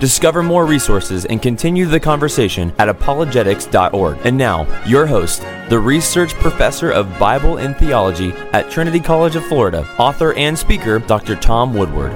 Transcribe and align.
Discover 0.00 0.44
more 0.44 0.64
resources 0.64 1.24
and 1.24 1.42
continue 1.42 1.84
the 1.84 1.98
conversation 1.98 2.72
at 2.78 2.88
apologetics.org. 2.88 4.18
And 4.22 4.38
now, 4.38 4.84
your 4.86 5.06
host, 5.06 5.42
the 5.68 5.78
research 5.80 6.34
professor 6.34 6.92
of 6.92 7.18
Bible 7.18 7.56
and 7.56 7.76
theology 7.76 8.30
at 8.52 8.70
Trinity 8.70 9.00
College 9.00 9.34
of 9.34 9.44
Florida, 9.46 9.84
author 9.98 10.34
and 10.34 10.56
speaker, 10.56 11.00
Dr. 11.00 11.34
Tom 11.34 11.74
Woodward. 11.74 12.12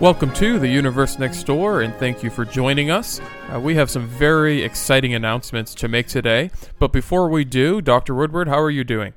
Welcome 0.00 0.32
to 0.34 0.58
the 0.58 0.66
Universe 0.66 1.20
Next 1.20 1.44
Door, 1.44 1.82
and 1.82 1.94
thank 1.94 2.24
you 2.24 2.28
for 2.28 2.44
joining 2.44 2.90
us. 2.90 3.20
Uh, 3.54 3.60
we 3.60 3.76
have 3.76 3.90
some 3.90 4.08
very 4.08 4.64
exciting 4.64 5.14
announcements 5.14 5.76
to 5.76 5.86
make 5.86 6.08
today. 6.08 6.50
But 6.80 6.90
before 6.90 7.28
we 7.28 7.44
do, 7.44 7.80
Dr. 7.80 8.16
Woodward, 8.16 8.48
how 8.48 8.58
are 8.58 8.68
you 8.68 8.82
doing? 8.82 9.14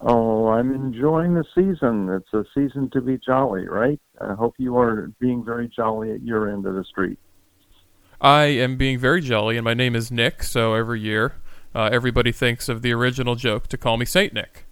Oh, 0.00 0.48
I'm 0.48 0.74
enjoying 0.74 1.34
the 1.34 1.44
season. 1.54 2.10
It's 2.10 2.32
a 2.32 2.44
season 2.54 2.90
to 2.90 3.00
be 3.00 3.18
jolly, 3.18 3.66
right? 3.66 4.00
I 4.20 4.34
hope 4.34 4.54
you 4.58 4.76
are 4.78 5.10
being 5.18 5.44
very 5.44 5.68
jolly 5.68 6.12
at 6.12 6.22
your 6.22 6.50
end 6.50 6.66
of 6.66 6.74
the 6.74 6.84
street. 6.84 7.18
I 8.20 8.44
am 8.44 8.76
being 8.76 8.98
very 8.98 9.20
jolly, 9.20 9.56
and 9.56 9.64
my 9.64 9.74
name 9.74 9.94
is 9.94 10.10
Nick, 10.10 10.42
so 10.42 10.74
every 10.74 11.00
year 11.00 11.34
uh, 11.74 11.90
everybody 11.92 12.32
thinks 12.32 12.68
of 12.68 12.80
the 12.82 12.92
original 12.92 13.34
joke 13.34 13.68
to 13.68 13.76
call 13.76 13.96
me 13.98 14.06
Saint 14.06 14.32
Nick. 14.32 14.66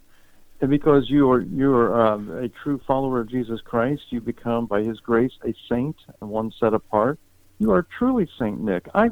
And 0.60 0.70
because 0.70 1.10
you 1.10 1.30
are 1.30 1.42
you 1.42 1.74
are 1.74 2.00
um, 2.00 2.30
a 2.30 2.48
true 2.48 2.80
follower 2.86 3.20
of 3.20 3.28
Jesus 3.28 3.60
Christ, 3.62 4.02
you 4.10 4.20
become 4.20 4.64
by 4.66 4.82
His 4.82 4.98
grace 5.00 5.32
a 5.44 5.54
saint 5.68 5.96
and 6.20 6.30
one 6.30 6.52
set 6.58 6.72
apart. 6.72 7.18
You 7.58 7.72
are 7.72 7.86
truly 7.98 8.28
Saint 8.38 8.62
Nick. 8.62 8.88
I 8.94 9.10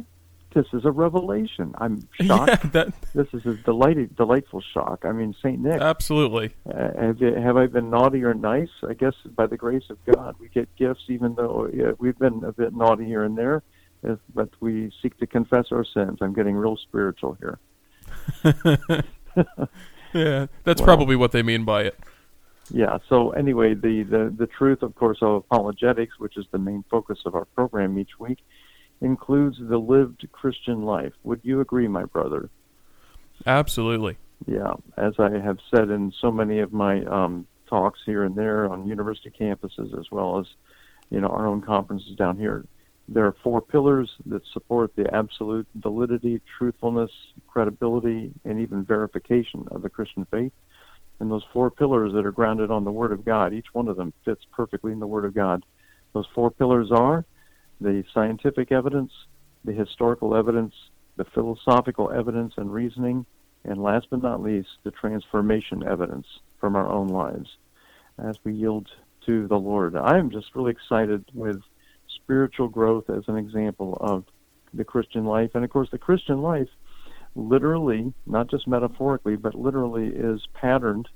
this 0.55 0.67
is 0.73 0.85
a 0.85 0.91
revelation. 0.91 1.75
I'm 1.79 2.07
shocked. 2.21 2.49
Yeah, 2.51 2.71
that, 2.71 2.89
this 3.15 3.29
is 3.33 3.45
a 3.47 3.55
delighted, 3.55 4.17
delightful 4.17 4.63
shock. 4.73 5.05
I 5.05 5.13
mean, 5.13 5.35
Saint 5.43 5.61
Nick. 5.61 5.81
absolutely. 5.81 6.53
Uh, 6.69 6.91
have, 7.01 7.21
you, 7.21 7.35
have 7.35 7.57
I 7.57 7.67
been 7.67 7.91
naughty 7.91 8.23
or 8.25 8.35
nice? 8.35 8.71
I 8.89 8.95
guess 8.95 9.15
by 9.37 9.47
the 9.47 9.57
grace 9.57 9.85
of 9.91 9.99
God, 10.05 10.37
we 10.39 10.49
get 10.49 10.69
gifts, 10.77 11.05
even 11.09 11.35
though 11.35 11.69
yeah, 11.73 11.93
we've 11.99 12.19
been 12.19 12.43
a 12.45 12.53
bit 12.53 12.75
naughty 12.75 13.05
here 13.05 13.25
and 13.25 13.37
there. 13.37 13.63
If, 14.03 14.19
but 14.35 14.51
we 14.61 14.91
seek 15.01 15.17
to 15.19 15.27
confess 15.27 15.67
our 15.71 15.85
sins. 15.85 16.19
I'm 16.21 16.33
getting 16.33 16.57
real 16.57 16.77
spiritual 16.77 17.37
here. 17.41 17.59
Yeah, 20.15 20.47
that's 20.65 20.81
Well- 20.81 20.87
probably 20.87 21.17
what 21.17 21.33
they 21.33 21.43
mean 21.43 21.65
by 21.65 21.85
it. 21.85 21.99
Yeah. 22.71 22.99
So 23.09 23.31
anyway, 23.31 23.75
the, 23.75 24.03
the 24.03 24.35
the 24.37 24.47
truth, 24.47 24.83
of 24.83 24.95
course, 24.95 25.19
of 25.21 25.37
apologetics, 25.51 26.19
which 26.19 26.37
is 26.37 26.47
the 26.53 26.59
main 26.59 26.85
focus 26.91 27.19
of 27.27 27.35
our 27.35 27.45
program 27.45 27.99
each 27.99 28.19
week, 28.19 28.39
includes 29.03 29.59
the 29.61 29.79
lived 29.79 30.27
Christian 30.33 30.83
life. 30.85 31.13
Would 31.25 31.41
you 31.43 31.61
agree, 31.61 31.89
my 31.89 32.05
brother? 32.05 32.49
Absolutely. 33.47 34.17
Yeah, 34.47 34.75
as 34.97 35.15
I 35.19 35.31
have 35.39 35.59
said 35.75 35.91
in 35.91 36.13
so 36.21 36.31
many 36.31 36.61
of 36.61 36.73
my 36.73 37.05
um, 37.05 37.47
talks 37.69 38.01
here 38.07 38.25
and 38.25 38.35
there 38.35 38.69
on 38.71 38.87
university 38.87 39.31
campuses, 39.31 39.99
as 39.99 40.11
well 40.11 40.39
as 40.39 40.47
you 41.11 41.21
know 41.21 41.29
our 41.29 41.47
own 41.47 41.61
conferences 41.61 42.17
down 42.17 42.39
here, 42.39 42.65
there 43.09 43.27
are 43.27 43.37
four 43.43 43.61
pillars 43.61 44.11
that 44.27 44.43
support 44.53 44.95
the 44.97 45.13
absolute 45.15 45.67
validity, 45.75 46.41
truthfulness, 46.59 47.11
credibility, 47.47 48.33
and 48.45 48.61
even 48.61 48.85
verification 48.85 49.67
of 49.71 49.83
the 49.83 49.91
Christian 49.91 50.27
faith. 50.31 50.53
And 51.21 51.31
those 51.31 51.45
four 51.53 51.71
pillars 51.71 52.13
that 52.15 52.27
are 52.27 52.33
grounded 52.33 52.71
on 52.71 52.85
the 52.85 52.91
Word 52.91 53.13
of 53.13 53.25
God, 53.25 53.53
each 53.53 53.73
one 53.73 53.89
of 53.89 53.97
them 53.97 54.13
fits 54.25 54.45
perfectly 54.53 54.93
in 54.93 54.99
the 54.99 55.07
Word 55.07 55.25
of 55.25 55.35
God. 55.35 55.65
Those 56.15 56.27
four 56.35 56.51
pillars 56.51 56.91
are 56.91 57.25
the 57.83 58.05
scientific 58.13 58.73
evidence, 58.73 59.13
the 59.65 59.73
historical 59.73 60.35
evidence, 60.35 60.75
the 61.17 61.25
philosophical 61.25 62.11
evidence 62.11 62.55
and 62.57 62.73
reasoning, 62.73 63.27
and 63.65 63.83
last 63.83 64.09
but 64.11 64.23
not 64.23 64.43
least, 64.43 64.69
the 64.83 64.91
transformation 64.91 65.87
evidence 65.87 66.27
from 66.59 66.77
our 66.77 66.89
own 66.89 67.09
lives 67.09 67.57
as 68.19 68.37
we 68.45 68.53
yield 68.53 68.89
to 69.27 69.47
the 69.47 69.59
Lord. 69.59 69.97
I 69.97 70.19
am 70.19 70.31
just 70.31 70.55
really 70.55 70.73
excited 70.73 71.25
with 71.33 71.61
spiritual 72.17 72.69
growth 72.69 73.09
as 73.09 73.25
an 73.29 73.37
example 73.37 73.97
of 74.01 74.25
the 74.75 74.85
Christian 74.85 75.25
life. 75.25 75.51
And 75.55 75.65
of 75.65 75.71
course, 75.71 75.89
the 75.91 75.99
Christian 75.99 76.43
life 76.43 76.69
literally, 77.35 78.13
not 78.27 78.51
just 78.51 78.69
metaphorically, 78.69 79.37
but 79.37 79.55
literally 79.55 80.09
is 80.09 80.47
patterned 80.55 81.09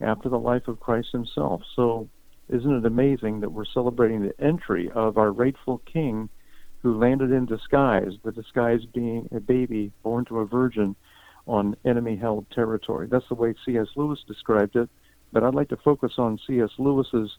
after 0.00 0.28
the 0.28 0.38
life 0.38 0.68
of 0.68 0.80
Christ 0.80 1.08
himself. 1.12 1.62
So, 1.74 2.08
isn't 2.52 2.76
it 2.76 2.86
amazing 2.86 3.40
that 3.40 3.50
we're 3.50 3.64
celebrating 3.64 4.22
the 4.22 4.44
entry 4.44 4.90
of 4.94 5.16
our 5.16 5.32
rightful 5.32 5.78
king 5.90 6.28
who 6.82 6.98
landed 6.98 7.32
in 7.32 7.46
disguise, 7.46 8.12
the 8.24 8.32
disguise 8.32 8.84
being 8.92 9.28
a 9.34 9.40
baby 9.40 9.90
born 10.02 10.24
to 10.26 10.40
a 10.40 10.46
virgin 10.46 10.94
on 11.46 11.76
enemy 11.84 12.16
held 12.16 12.44
territory. 12.50 13.08
That's 13.10 13.28
the 13.28 13.34
way 13.34 13.54
C.S. 13.64 13.88
Lewis 13.96 14.20
described 14.26 14.76
it, 14.76 14.90
but 15.32 15.42
I'd 15.42 15.54
like 15.54 15.70
to 15.70 15.76
focus 15.76 16.12
on 16.18 16.38
C.S. 16.46 16.70
Lewis's 16.78 17.30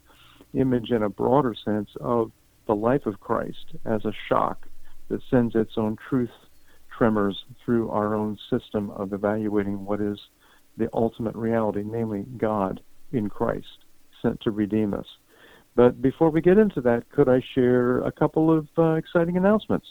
image 0.53 0.89
in 0.89 1.03
a 1.03 1.09
broader 1.09 1.53
sense 1.53 1.89
of 2.01 2.31
the 2.67 2.75
life 2.75 3.05
of 3.05 3.19
Christ 3.19 3.75
as 3.85 4.05
a 4.05 4.13
shock 4.27 4.67
that 5.09 5.21
sends 5.29 5.55
its 5.55 5.73
own 5.77 5.97
truth 6.09 6.31
tremors 6.97 7.43
through 7.63 7.89
our 7.89 8.15
own 8.15 8.37
system 8.49 8.89
of 8.91 9.13
evaluating 9.13 9.85
what 9.85 10.01
is 10.01 10.17
the 10.77 10.89
ultimate 10.93 11.35
reality, 11.35 11.83
namely 11.85 12.25
God 12.37 12.81
in 13.11 13.29
Christ, 13.29 13.82
sent 14.23 14.41
to 14.41 14.51
redeem 14.51 14.95
us. 14.95 15.05
But 15.75 16.01
before 16.01 16.31
we 16.31 16.41
get 16.41 16.57
into 16.57 16.81
that, 16.81 17.09
could 17.11 17.29
I 17.29 17.43
share 17.53 17.99
a 17.99 18.11
couple 18.11 18.55
of 18.55 18.67
uh, 18.77 18.93
exciting 18.93 19.37
announcements? 19.37 19.85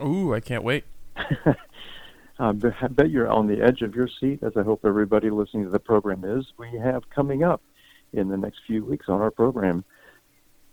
Ooh, 0.00 0.32
I 0.32 0.40
can't 0.40 0.62
wait. 0.62 0.84
I 2.38 2.52
bet 2.52 3.10
you're 3.10 3.28
on 3.28 3.48
the 3.48 3.60
edge 3.60 3.82
of 3.82 3.96
your 3.96 4.08
seat, 4.20 4.44
as 4.44 4.52
I 4.56 4.62
hope 4.62 4.84
everybody 4.84 5.30
listening 5.30 5.64
to 5.64 5.70
the 5.70 5.80
program 5.80 6.24
is. 6.24 6.46
We 6.56 6.78
have 6.78 7.10
coming 7.10 7.42
up 7.42 7.62
in 8.12 8.28
the 8.28 8.36
next 8.36 8.60
few 8.66 8.84
weeks 8.84 9.06
on 9.08 9.20
our 9.20 9.32
program 9.32 9.84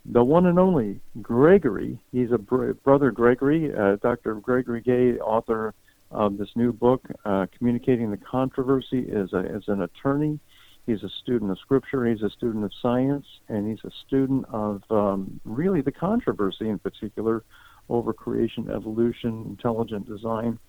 the 0.06 0.24
one 0.24 0.46
and 0.46 0.60
only 0.60 1.00
Gregory. 1.22 2.00
He's 2.12 2.32
a 2.32 2.38
br- 2.38 2.74
brother 2.74 3.12
Gregory, 3.12 3.76
uh, 3.76 3.98
Dr. 3.98 4.36
Gregory 4.36 4.82
Gay, 4.82 5.18
author 5.20 5.74
of 6.12 6.38
this 6.38 6.50
new 6.56 6.72
book, 6.72 7.04
uh, 7.26 7.48
Communicating 7.58 8.12
the 8.12 8.18
Controversy, 8.18 9.00
is, 9.00 9.34
a, 9.34 9.40
is 9.40 9.64
an 9.68 9.82
attorney. 9.82 10.40
He's 10.86 11.04
a 11.04 11.10
student 11.24 11.52
of 11.52 11.60
Scripture. 11.60 12.06
He's 12.06 12.22
a 12.22 12.30
student 12.30 12.64
of 12.64 12.72
science, 12.82 13.26
and 13.50 13.68
he's 13.68 13.84
a 13.84 13.92
student 14.08 14.46
of 14.52 14.84
um, 14.90 15.40
really 15.44 15.82
the 15.82 15.92
controversy 15.92 16.70
in 16.70 16.80
particular 16.80 17.44
over 17.90 18.14
creation, 18.14 18.70
evolution, 18.70 19.46
intelligent 19.50 20.08
design 20.08 20.60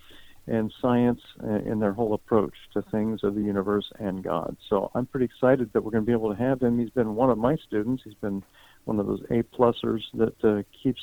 and 0.48 0.72
science 0.80 1.20
in 1.64 1.80
their 1.80 1.92
whole 1.92 2.14
approach 2.14 2.54
to 2.72 2.82
things 2.90 3.20
of 3.24 3.34
the 3.34 3.40
universe 3.40 3.90
and 3.98 4.22
God. 4.22 4.56
So 4.68 4.90
I'm 4.94 5.06
pretty 5.06 5.24
excited 5.24 5.72
that 5.72 5.82
we're 5.82 5.90
going 5.90 6.04
to 6.04 6.06
be 6.06 6.12
able 6.12 6.32
to 6.32 6.40
have 6.40 6.62
him. 6.62 6.78
He's 6.78 6.90
been 6.90 7.14
one 7.16 7.30
of 7.30 7.38
my 7.38 7.56
students. 7.66 8.02
He's 8.04 8.14
been 8.14 8.42
one 8.84 9.00
of 9.00 9.06
those 9.06 9.22
A 9.30 9.42
plusers 9.42 10.02
that 10.14 10.44
uh, 10.44 10.62
keeps 10.82 11.00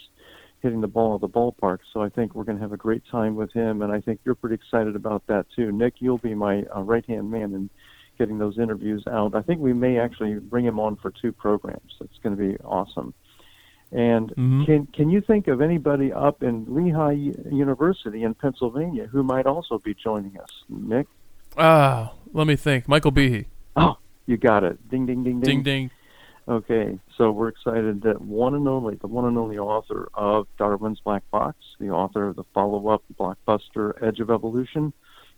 hitting 0.61 0.79
the 0.79 0.87
ball 0.87 1.15
at 1.15 1.21
the 1.21 1.27
ballpark. 1.27 1.79
So 1.91 2.01
I 2.01 2.07
think 2.07 2.33
we're 2.33 2.45
going 2.45 2.57
to 2.57 2.61
have 2.61 2.71
a 2.71 2.77
great 2.77 3.03
time 3.11 3.35
with 3.35 3.51
him, 3.51 3.81
and 3.81 3.91
I 3.91 3.99
think 3.99 4.21
you're 4.23 4.35
pretty 4.35 4.55
excited 4.55 4.95
about 4.95 5.27
that 5.27 5.45
too. 5.53 5.73
Nick, 5.73 5.95
you'll 5.99 6.19
be 6.19 6.33
my 6.33 6.63
uh, 6.73 6.81
right 6.81 7.05
hand 7.05 7.29
man 7.29 7.53
in 7.53 7.69
getting 8.17 8.37
those 8.37 8.57
interviews 8.57 9.03
out. 9.07 9.35
I 9.35 9.41
think 9.41 9.59
we 9.59 9.73
may 9.73 9.99
actually 9.99 10.35
bring 10.39 10.65
him 10.65 10.79
on 10.79 10.95
for 10.95 11.11
two 11.11 11.31
programs. 11.31 11.93
It's 12.01 12.17
going 12.21 12.35
to 12.35 12.41
be 12.41 12.57
awesome. 12.63 13.13
And 13.91 14.29
Mhm. 14.35 14.65
can 14.65 14.85
can 14.87 15.09
you 15.11 15.21
think 15.21 15.47
of 15.47 15.61
anybody 15.61 16.11
up 16.11 16.41
in 16.41 16.65
Lehigh 16.67 17.11
University 17.51 18.23
in 18.23 18.33
Pennsylvania 18.33 19.05
who 19.05 19.21
might 19.21 19.45
also 19.45 19.77
be 19.77 19.93
joining 19.93 20.39
us? 20.39 20.63
Nick? 20.67 21.07
Ah, 21.57 22.13
let 22.33 22.47
me 22.47 22.55
think. 22.55 22.87
Michael 22.87 23.11
Behe. 23.11 23.45
Oh, 23.75 23.97
you 24.25 24.37
got 24.37 24.63
it. 24.63 24.89
Ding 24.89 25.05
ding 25.05 25.23
ding 25.23 25.41
Ding 25.41 25.61
ding. 25.61 25.91
Okay, 26.47 26.99
so 27.15 27.31
we're 27.31 27.47
excited 27.47 28.01
that 28.01 28.19
one 28.21 28.53
and 28.53 28.67
only, 28.67 28.95
the 28.95 29.07
one 29.07 29.23
and 29.25 29.37
only 29.37 29.57
author 29.57 30.09
of 30.13 30.45
Darwin's 30.57 30.99
Black 30.99 31.23
Box, 31.31 31.55
the 31.79 31.89
author 31.89 32.27
of 32.27 32.35
the 32.35 32.43
follow-up 32.53 33.01
blockbuster 33.17 33.93
Edge 34.03 34.19
of 34.19 34.29
Evolution, 34.29 34.91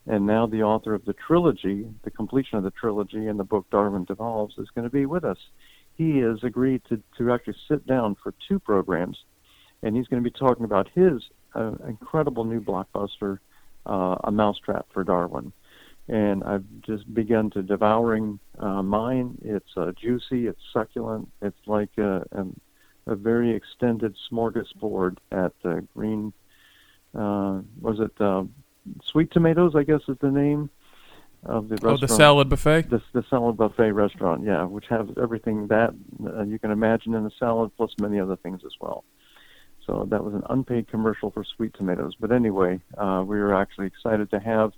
and 0.08 0.26
now 0.26 0.46
the 0.46 0.64
author 0.64 0.94
of 0.94 1.06
the 1.06 1.14
trilogy, 1.14 1.88
the 2.04 2.12
completion 2.12 2.58
of 2.58 2.64
the 2.64 2.72
trilogy 2.72 3.28
and 3.28 3.40
the 3.40 3.44
book 3.44 3.66
Darwin 3.72 4.06
Devolves, 4.06 4.58
is 4.58 4.70
going 4.76 4.84
to 4.84 4.94
be 4.94 5.06
with 5.06 5.24
us. 5.24 5.38
He 5.96 6.20
has 6.20 6.44
agreed 6.44 6.82
to, 6.90 7.02
to 7.18 7.32
actually 7.32 7.56
sit 7.68 7.88
down 7.88 8.16
for 8.22 8.34
two 8.48 8.60
programs, 8.60 9.18
and 9.82 9.96
he's 9.96 10.08
going 10.08 10.24
to 10.24 10.30
be 10.30 10.38
talking 10.38 10.66
about 10.66 10.90
his 10.94 11.24
uh, 11.56 11.74
incredible 11.88 12.44
new 12.44 12.62
blockbuster, 12.62 13.40
uh, 13.86 14.18
A 14.24 14.32
Mousetrap 14.32 14.88
for 14.94 15.04
Darwin 15.04 15.54
and 16.08 16.44
I've 16.44 16.66
just 16.86 17.12
begun 17.14 17.50
to 17.52 17.64
devouring 17.64 18.40
uh, 18.60 18.84
mine. 18.84 19.38
It's 19.44 19.70
uh, 19.76 19.92
juicy, 20.00 20.48
it's 20.48 20.62
succulent, 20.72 21.30
it's 21.42 21.58
like 21.66 21.90
a, 21.98 22.24
a, 22.32 22.46
a 23.08 23.16
very 23.16 23.56
extended 23.56 24.16
smorgasbord 24.32 25.18
at 25.32 25.54
uh, 25.64 25.80
Green. 25.96 26.32
Uh, 27.14 27.62
was 27.82 28.00
it 28.00 28.12
uh, 28.22 28.44
Sweet 29.04 29.32
Tomatoes? 29.32 29.74
I 29.76 29.84
guess 29.84 30.02
is 30.08 30.18
the 30.20 30.32
name. 30.32 30.70
of 31.46 31.70
the 31.70 31.76
restaurant. 31.76 32.04
Oh, 32.04 32.08
the 32.08 32.14
salad 32.14 32.50
buffet. 32.50 32.90
The, 32.90 33.02
the 33.14 33.24
salad 33.30 33.58
buffet 33.58 33.92
restaurant, 33.92 34.44
yeah, 34.44 34.64
which 34.66 34.86
has 34.90 35.08
everything 35.22 35.68
that 35.68 35.94
uh, 36.26 36.44
you 36.44 36.60
can 36.60 36.72
imagine 36.72 37.14
in 37.14 37.26
a 37.26 37.32
salad, 37.40 37.72
plus 37.78 37.92
many 38.00 38.20
other 38.20 38.36
things 38.36 38.62
as 38.66 38.74
well. 38.80 39.04
So 39.86 40.08
that 40.10 40.24
was 40.24 40.34
an 40.34 40.44
unpaid 40.50 40.88
commercial 40.88 41.30
for 41.30 41.44
Sweet 41.44 41.74
Tomatoes. 41.76 42.16
But 42.20 42.32
anyway, 42.32 42.80
uh, 42.98 43.24
we 43.26 43.38
were 43.38 43.54
actually 43.54 43.88
excited 43.88 44.32
to 44.32 44.40
have 44.40 44.72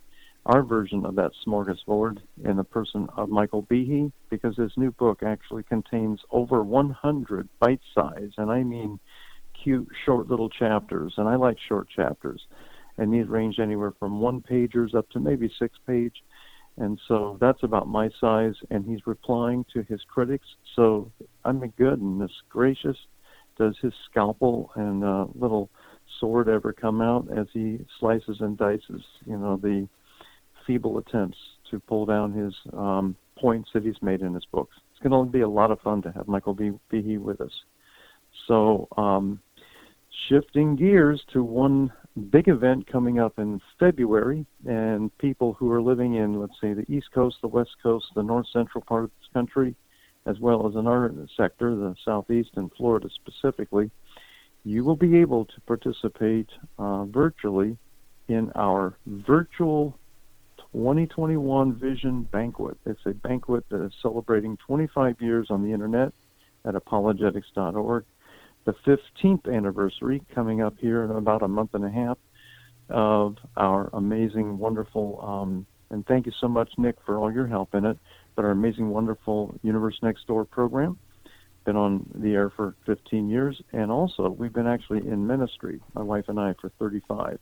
our 0.45 0.63
version 0.63 1.05
of 1.05 1.15
that 1.15 1.31
smorgasbord 1.45 2.19
in 2.43 2.57
the 2.57 2.63
person 2.63 3.07
of 3.15 3.29
Michael 3.29 3.63
Behe 3.63 4.11
because 4.29 4.55
his 4.55 4.71
new 4.77 4.91
book 4.91 5.23
actually 5.23 5.63
contains 5.63 6.21
over 6.31 6.63
100 6.63 7.49
bite 7.59 7.81
size, 7.93 8.31
and 8.37 8.51
I 8.51 8.63
mean 8.63 8.99
cute, 9.63 9.89
short 10.05 10.27
little 10.27 10.49
chapters. 10.49 11.13
And 11.17 11.27
I 11.27 11.35
like 11.35 11.57
short 11.67 11.87
chapters. 11.89 12.45
And 12.97 13.13
these 13.13 13.27
range 13.27 13.59
anywhere 13.59 13.93
from 13.99 14.19
one 14.19 14.41
pagers 14.41 14.95
up 14.95 15.09
to 15.11 15.19
maybe 15.19 15.51
six 15.59 15.77
page. 15.85 16.15
And 16.77 16.99
so 17.07 17.37
that's 17.41 17.63
about 17.63 17.87
my 17.87 18.09
size. 18.19 18.55
And 18.69 18.85
he's 18.85 19.05
replying 19.05 19.65
to 19.73 19.83
his 19.83 20.01
critics. 20.07 20.47
So 20.75 21.11
I'm 21.45 21.63
a 21.63 21.67
goodness 21.67 22.31
gracious 22.49 22.97
does 23.57 23.75
his 23.81 23.93
scalpel 24.09 24.71
and 24.75 25.03
uh, 25.03 25.25
little 25.35 25.69
sword 26.19 26.47
ever 26.47 26.71
come 26.71 27.01
out 27.01 27.27
as 27.35 27.47
he 27.53 27.79
slices 27.99 28.37
and 28.39 28.57
dices, 28.57 29.01
you 29.25 29.37
know, 29.37 29.57
the 29.57 29.87
feeble 30.65 30.97
attempts 30.97 31.37
to 31.71 31.79
pull 31.79 32.05
down 32.05 32.31
his 32.33 32.53
um, 32.73 33.15
points 33.37 33.69
that 33.73 33.83
he's 33.83 34.01
made 34.01 34.21
in 34.21 34.33
his 34.33 34.45
books. 34.51 34.75
It's 34.91 35.07
going 35.07 35.25
to 35.25 35.31
be 35.31 35.41
a 35.41 35.49
lot 35.49 35.71
of 35.71 35.79
fun 35.81 36.01
to 36.03 36.11
have 36.11 36.27
Michael 36.27 36.53
B. 36.53 36.71
Behe 36.91 37.19
with 37.19 37.41
us. 37.41 37.51
So, 38.47 38.87
um, 38.97 39.39
shifting 40.29 40.75
gears 40.75 41.21
to 41.33 41.43
one 41.43 41.91
big 42.17 42.47
event 42.47 42.87
coming 42.87 43.19
up 43.19 43.37
in 43.37 43.61
February, 43.79 44.45
and 44.67 45.15
people 45.17 45.53
who 45.53 45.71
are 45.71 45.81
living 45.81 46.15
in, 46.15 46.39
let's 46.39 46.59
say, 46.59 46.73
the 46.73 46.85
East 46.91 47.11
Coast, 47.13 47.37
the 47.41 47.47
West 47.47 47.75
Coast, 47.81 48.05
the 48.15 48.23
North 48.23 48.47
Central 48.51 48.83
part 48.83 49.05
of 49.05 49.11
this 49.19 49.29
country, 49.33 49.75
as 50.25 50.39
well 50.39 50.67
as 50.67 50.75
in 50.75 50.87
our 50.87 51.11
sector, 51.35 51.75
the 51.75 51.95
Southeast 52.03 52.49
and 52.55 52.71
Florida 52.75 53.07
specifically, 53.15 53.89
you 54.63 54.83
will 54.83 54.95
be 54.95 55.17
able 55.17 55.45
to 55.45 55.61
participate 55.61 56.49
uh, 56.77 57.05
virtually 57.05 57.77
in 58.27 58.51
our 58.55 58.97
virtual 59.05 59.97
2021 60.73 61.73
Vision 61.75 62.23
Banquet. 62.31 62.77
It's 62.85 62.99
a 63.05 63.13
banquet 63.13 63.63
that 63.69 63.83
is 63.83 63.93
celebrating 64.01 64.57
25 64.57 65.21
years 65.21 65.47
on 65.49 65.63
the 65.63 65.71
internet 65.71 66.11
at 66.65 66.75
apologetics.org. 66.75 68.03
The 68.67 68.73
15th 68.85 69.51
anniversary 69.51 70.21
coming 70.35 70.61
up 70.61 70.75
here 70.77 71.03
in 71.03 71.11
about 71.11 71.41
a 71.41 71.47
month 71.47 71.73
and 71.73 71.83
a 71.83 71.89
half 71.89 72.17
of 72.89 73.37
our 73.55 73.89
amazing, 73.93 74.59
wonderful, 74.59 75.19
um, 75.25 75.65
and 75.89 76.05
thank 76.05 76.25
you 76.25 76.31
so 76.39 76.47
much, 76.47 76.69
Nick, 76.77 76.97
for 77.05 77.17
all 77.17 77.31
your 77.31 77.47
help 77.47 77.73
in 77.73 77.85
it 77.85 77.97
but 78.37 78.45
our 78.45 78.51
amazing, 78.51 78.89
wonderful 78.89 79.53
Universe 79.63 79.97
Next 80.01 80.25
Door 80.27 80.45
program. 80.45 80.97
Been 81.65 81.75
on 81.75 82.09
the 82.15 82.33
air 82.33 82.49
for 82.49 82.75
15 82.85 83.27
years, 83.27 83.59
and 83.73 83.91
also 83.91 84.29
we've 84.29 84.53
been 84.53 84.67
actually 84.67 84.99
in 84.99 85.27
ministry, 85.27 85.81
my 85.95 86.03
wife 86.03 86.25
and 86.29 86.39
I, 86.39 86.53
for 86.61 86.69
35. 86.79 87.39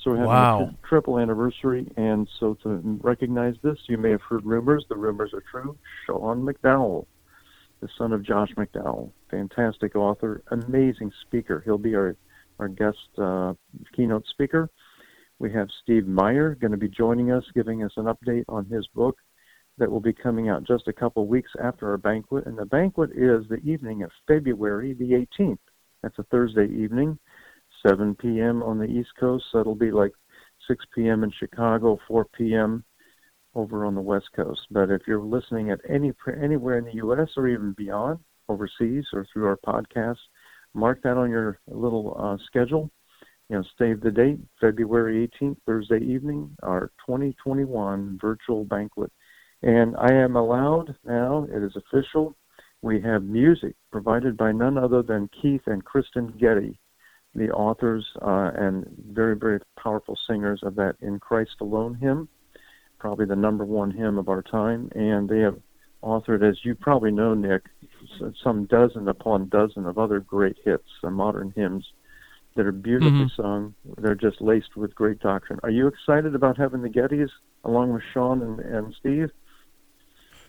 So 0.00 0.10
we're 0.10 0.16
having 0.16 0.30
wow. 0.30 0.62
a 0.62 0.86
triple 0.86 1.18
anniversary, 1.18 1.86
and 1.96 2.26
so 2.40 2.54
to 2.62 2.98
recognize 3.02 3.56
this, 3.62 3.76
you 3.88 3.98
may 3.98 4.10
have 4.10 4.22
heard 4.22 4.46
rumors. 4.46 4.86
The 4.88 4.96
rumors 4.96 5.34
are 5.34 5.42
true. 5.50 5.76
Sean 6.06 6.46
McDowell, 6.46 7.04
the 7.82 7.88
son 7.98 8.12
of 8.12 8.24
Josh 8.24 8.50
McDowell, 8.56 9.10
fantastic 9.30 9.94
author, 9.96 10.42
amazing 10.52 11.10
speaker. 11.26 11.60
He'll 11.64 11.76
be 11.76 11.94
our 11.94 12.16
our 12.58 12.68
guest 12.68 12.96
uh, 13.18 13.54
keynote 13.94 14.24
speaker. 14.28 14.70
We 15.40 15.52
have 15.52 15.68
Steve 15.82 16.06
Meyer 16.06 16.54
going 16.54 16.70
to 16.70 16.76
be 16.76 16.88
joining 16.88 17.32
us, 17.32 17.44
giving 17.54 17.82
us 17.82 17.90
an 17.96 18.04
update 18.04 18.44
on 18.48 18.66
his 18.66 18.86
book, 18.94 19.18
that 19.78 19.90
will 19.90 20.00
be 20.00 20.12
coming 20.12 20.48
out 20.48 20.64
just 20.64 20.86
a 20.86 20.92
couple 20.92 21.26
weeks 21.26 21.50
after 21.62 21.90
our 21.90 21.98
banquet. 21.98 22.46
And 22.46 22.56
the 22.56 22.66
banquet 22.66 23.10
is 23.10 23.48
the 23.48 23.60
evening 23.64 24.02
of 24.02 24.10
February 24.28 24.94
the 24.94 25.26
18th. 25.40 25.58
That's 26.02 26.18
a 26.18 26.24
Thursday 26.24 26.66
evening, 26.66 27.18
7 27.86 28.14
p.m. 28.14 28.62
on 28.62 28.78
the 28.78 28.84
East 28.84 29.10
Coast. 29.18 29.44
So 29.50 29.58
it'll 29.58 29.74
be 29.74 29.90
like 29.90 30.12
6 30.68 30.84
p.m. 30.94 31.24
in 31.24 31.32
Chicago, 31.32 31.98
4 32.06 32.26
p.m. 32.26 32.84
over 33.54 33.84
on 33.84 33.94
the 33.94 34.00
West 34.00 34.28
Coast. 34.34 34.60
But 34.70 34.90
if 34.90 35.02
you're 35.06 35.22
listening 35.22 35.70
at 35.70 35.80
any 35.88 36.12
anywhere 36.42 36.78
in 36.78 36.84
the 36.84 36.94
U.S. 36.94 37.28
or 37.36 37.48
even 37.48 37.72
beyond, 37.72 38.18
overseas 38.48 39.04
or 39.12 39.26
through 39.32 39.46
our 39.46 39.58
podcast, 39.58 40.18
mark 40.74 41.02
that 41.02 41.16
on 41.16 41.30
your 41.30 41.58
little 41.68 42.16
uh, 42.18 42.36
schedule. 42.46 42.90
You 43.48 43.58
know, 43.58 43.64
save 43.78 44.00
the 44.00 44.10
date, 44.10 44.38
February 44.60 45.30
18th, 45.40 45.56
Thursday 45.66 46.00
evening, 46.00 46.56
our 46.62 46.90
2021 47.06 48.18
virtual 48.20 48.64
banquet 48.64 49.12
and 49.62 49.96
I 49.96 50.12
am 50.12 50.36
allowed 50.36 50.94
now, 51.04 51.46
it 51.50 51.62
is 51.62 51.76
official, 51.76 52.36
we 52.82 53.00
have 53.02 53.22
music 53.22 53.76
provided 53.92 54.36
by 54.36 54.50
none 54.50 54.76
other 54.76 55.02
than 55.02 55.30
Keith 55.40 55.62
and 55.66 55.84
Kristyn 55.84 56.32
Getty, 56.38 56.80
the 57.34 57.50
authors 57.50 58.04
uh, 58.20 58.50
and 58.56 58.84
very, 59.10 59.36
very 59.36 59.60
powerful 59.78 60.18
singers 60.26 60.60
of 60.64 60.74
that 60.76 60.96
In 61.00 61.20
Christ 61.20 61.56
Alone 61.60 61.94
hymn, 61.94 62.28
probably 63.02 63.26
the 63.26 63.34
number 63.34 63.64
one 63.64 63.90
hymn 63.90 64.16
of 64.16 64.28
our 64.28 64.42
time. 64.42 64.88
And 64.94 65.28
they 65.28 65.40
have 65.40 65.58
authored, 66.04 66.48
as 66.48 66.64
you 66.64 66.76
probably 66.76 67.10
know, 67.10 67.34
Nick, 67.34 67.64
some 68.44 68.66
dozen 68.66 69.08
upon 69.08 69.48
dozen 69.48 69.86
of 69.86 69.98
other 69.98 70.20
great 70.20 70.56
hits, 70.64 70.86
uh, 71.02 71.10
modern 71.10 71.52
hymns 71.56 71.84
that 72.54 72.64
are 72.64 72.70
beautifully 72.70 73.24
mm-hmm. 73.24 73.42
sung. 73.42 73.74
They're 73.98 74.14
just 74.14 74.40
laced 74.40 74.76
with 74.76 74.94
great 74.94 75.18
doctrine. 75.18 75.58
Are 75.64 75.70
you 75.70 75.88
excited 75.88 76.36
about 76.36 76.56
having 76.56 76.82
the 76.82 76.88
Gettys 76.88 77.30
along 77.64 77.92
with 77.92 78.04
Sean 78.14 78.40
and, 78.40 78.60
and 78.60 78.94
Steve? 79.00 79.30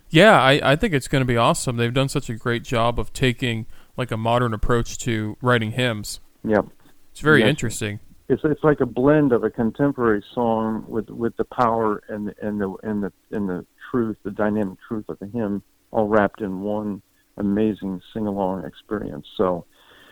Yeah, 0.09 0.39
I, 0.39 0.73
I 0.73 0.75
think 0.75 0.93
it's 0.93 1.07
going 1.07 1.21
to 1.21 1.25
be 1.25 1.37
awesome. 1.37 1.77
They've 1.77 1.91
done 1.93 2.09
such 2.09 2.29
a 2.29 2.35
great 2.35 2.63
job 2.63 2.99
of 2.99 3.13
taking 3.13 3.65
like 3.97 4.11
a 4.11 4.17
modern 4.17 4.53
approach 4.53 4.99
to 4.99 5.37
writing 5.41 5.71
hymns. 5.71 6.19
Yep. 6.43 6.67
It's 7.11 7.21
very 7.21 7.39
yes. 7.39 7.49
interesting. 7.49 7.99
It's 8.29 8.41
it's 8.45 8.63
like 8.63 8.79
a 8.79 8.85
blend 8.85 9.33
of 9.33 9.43
a 9.43 9.49
contemporary 9.49 10.23
song 10.33 10.85
with 10.87 11.09
with 11.09 11.35
the 11.37 11.43
power 11.43 12.01
and 12.07 12.33
and 12.41 12.59
the 12.59 12.73
and 12.83 13.03
the 13.03 13.11
and 13.31 13.49
the 13.49 13.65
truth, 13.91 14.17
the 14.23 14.31
dynamic 14.31 14.77
truth 14.87 15.05
of 15.09 15.19
the 15.19 15.27
hymn, 15.27 15.61
all 15.91 16.07
wrapped 16.07 16.41
in 16.41 16.61
one 16.61 17.01
amazing 17.37 18.01
sing 18.13 18.27
along 18.27 18.65
experience. 18.65 19.27
So, 19.35 19.65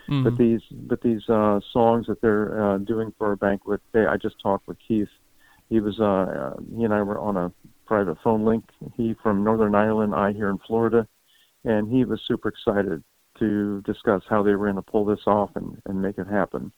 mm-hmm. 0.08 0.24
but 0.24 0.36
these 0.36 0.60
but 0.70 1.00
these 1.00 1.26
uh, 1.28 1.60
songs 1.72 2.06
that 2.08 2.20
they're 2.20 2.74
uh, 2.74 2.78
doing 2.78 3.14
for 3.16 3.32
a 3.32 3.36
banquet, 3.36 3.80
they, 3.92 4.06
I 4.06 4.16
just 4.16 4.40
talked 4.42 4.68
with 4.68 4.76
Keith. 4.86 5.08
He 5.70 5.80
was 5.80 5.98
uh, 5.98 6.04
uh 6.04 6.54
he 6.76 6.84
and 6.84 6.92
I 6.92 7.02
were 7.02 7.18
on 7.18 7.36
a 7.36 7.52
private 7.86 8.18
phone 8.22 8.44
link. 8.44 8.64
He 8.94 9.14
from 9.22 9.42
Northern 9.42 9.74
Ireland, 9.74 10.14
I 10.14 10.32
here 10.32 10.50
in 10.50 10.58
Florida, 10.66 11.08
and 11.64 11.90
he 11.90 12.04
was 12.04 12.20
super 12.26 12.48
excited 12.48 13.02
to 13.38 13.80
discuss 13.82 14.22
how 14.28 14.42
they 14.42 14.54
were 14.54 14.66
going 14.66 14.76
to 14.76 14.82
pull 14.82 15.04
this 15.04 15.26
off 15.26 15.50
and, 15.54 15.80
and 15.86 16.02
make 16.02 16.18
it 16.18 16.26
happen. 16.26 16.72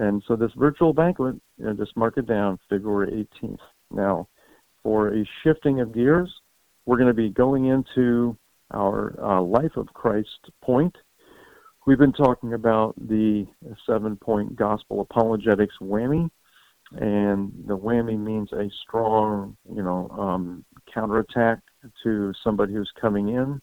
And 0.00 0.22
so 0.26 0.34
this 0.34 0.52
virtual 0.56 0.94
banquet, 0.94 1.36
you 1.58 1.66
know, 1.66 1.74
just 1.74 1.94
mark 1.94 2.16
it 2.16 2.26
down, 2.26 2.58
February 2.70 3.28
18th. 3.42 3.58
Now, 3.90 4.28
for 4.82 5.14
a 5.14 5.24
shifting 5.44 5.80
of 5.80 5.92
gears, 5.92 6.32
we're 6.86 6.96
going 6.96 7.08
to 7.08 7.14
be 7.14 7.28
going 7.28 7.66
into 7.66 8.34
our 8.72 9.14
uh, 9.22 9.42
Life 9.42 9.76
of 9.76 9.88
Christ 9.92 10.50
point. 10.64 10.96
We've 11.86 11.98
been 11.98 12.14
talking 12.14 12.54
about 12.54 12.94
the 12.96 13.46
seven 13.86 14.16
point 14.16 14.56
gospel 14.56 15.02
apologetics 15.02 15.74
whammy 15.82 16.30
and 16.92 17.52
the 17.66 17.76
whammy 17.76 18.18
means 18.18 18.52
a 18.52 18.70
strong, 18.82 19.54
you 19.70 19.82
know, 19.82 20.08
um, 20.18 20.64
counterattack 20.92 21.58
to 22.04 22.32
somebody 22.42 22.72
who's 22.72 22.90
coming 22.98 23.28
in 23.28 23.60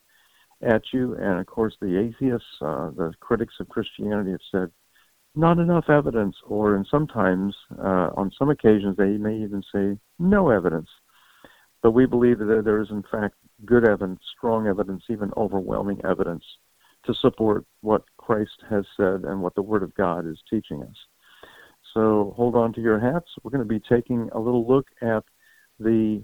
at 0.62 0.84
you. 0.94 1.16
And 1.16 1.40
of 1.40 1.48
course, 1.48 1.76
the 1.82 1.98
atheists, 1.98 2.48
uh, 2.62 2.92
the 2.92 3.12
critics 3.22 3.56
of 3.60 3.70
Christianity, 3.70 4.32
have 4.32 4.40
said 4.52 4.72
not 5.38 5.60
enough 5.60 5.90
evidence, 5.90 6.36
or 6.46 6.76
and 6.76 6.88
sometimes, 6.90 7.56
uh, 7.80 8.10
on 8.16 8.32
some 8.38 8.50
occasions, 8.50 8.98
they 8.98 9.18
may 9.18 9.38
even 9.38 9.64
say 9.74 9.98
no 10.20 10.50
evidence. 10.50 10.90
But 11.84 11.92
we 11.92 12.06
believe 12.06 12.40
that 12.40 12.64
there 12.66 12.82
is, 12.82 12.90
in 12.90 13.04
fact, 13.12 13.36
good 13.66 13.88
evidence, 13.88 14.20
strong 14.36 14.68
evidence, 14.68 15.04
even 15.10 15.32
overwhelming 15.38 16.02
evidence 16.04 16.44
to 17.06 17.14
support 17.14 17.66
what 17.82 18.04
Christ 18.18 18.64
has 18.70 18.86
said 18.98 19.24
and 19.24 19.42
what 19.42 19.56
the 19.56 19.62
Word 19.62 19.84
of 19.84 19.94
God 19.96 20.28
is 20.28 20.40
teaching 20.50 20.82
us. 20.84 20.96
So 21.94 22.34
hold 22.36 22.56
on 22.56 22.74
to 22.74 22.82
your 22.82 23.00
hats. 23.00 23.30
We're 23.44 23.52
going 23.52 23.68
to 23.68 23.74
be 23.74 23.80
taking 23.80 24.30
a 24.34 24.40
little 24.40 24.68
look 24.68 24.88
at 25.02 25.24
the 25.80 26.24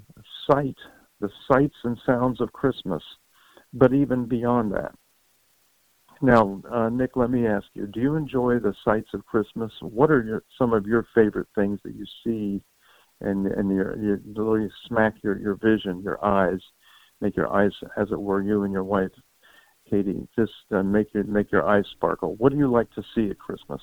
sight, 0.50 0.78
the 1.20 1.30
sights 1.48 1.76
and 1.84 1.98
sounds 2.06 2.42
of 2.42 2.52
Christmas, 2.52 3.04
but 3.74 3.94
even 3.94 4.26
beyond 4.26 4.72
that. 4.74 4.94
Now, 6.24 6.62
uh, 6.72 6.88
Nick, 6.88 7.18
let 7.18 7.30
me 7.30 7.46
ask 7.46 7.66
you: 7.74 7.86
Do 7.86 8.00
you 8.00 8.16
enjoy 8.16 8.58
the 8.58 8.74
sights 8.86 9.10
of 9.14 9.26
Christmas? 9.26 9.74
What 9.82 10.10
are 10.10 10.24
your, 10.24 10.44
some 10.58 10.72
of 10.72 10.88
your 10.88 11.06
favorite 11.14 11.50
things 11.54 11.82
that 11.84 11.94
you 11.96 12.06
see, 12.24 12.64
and 13.20 13.46
and 13.46 13.70
your, 13.70 13.98
you 14.02 14.22
really 14.34 14.70
smack 14.88 15.16
your 15.22 15.38
your 15.38 15.56
vision, 15.56 16.02
your 16.02 16.24
eyes, 16.24 16.62
make 17.20 17.36
your 17.36 17.54
eyes, 17.54 17.72
as 17.98 18.08
it 18.10 18.22
were, 18.22 18.42
you 18.42 18.64
and 18.64 18.72
your 18.72 18.86
wife, 18.86 19.12
Katie, 19.90 20.26
just 20.34 20.54
uh, 20.72 20.82
make 20.82 21.14
your 21.14 21.26
make 21.26 21.52
your 21.52 21.68
eyes 21.68 21.84
sparkle. 21.92 22.36
What 22.38 22.54
do 22.54 22.58
you 22.58 22.72
like 22.72 22.90
to 22.92 23.04
see 23.14 23.30
at 23.30 23.38
Christmas? 23.38 23.82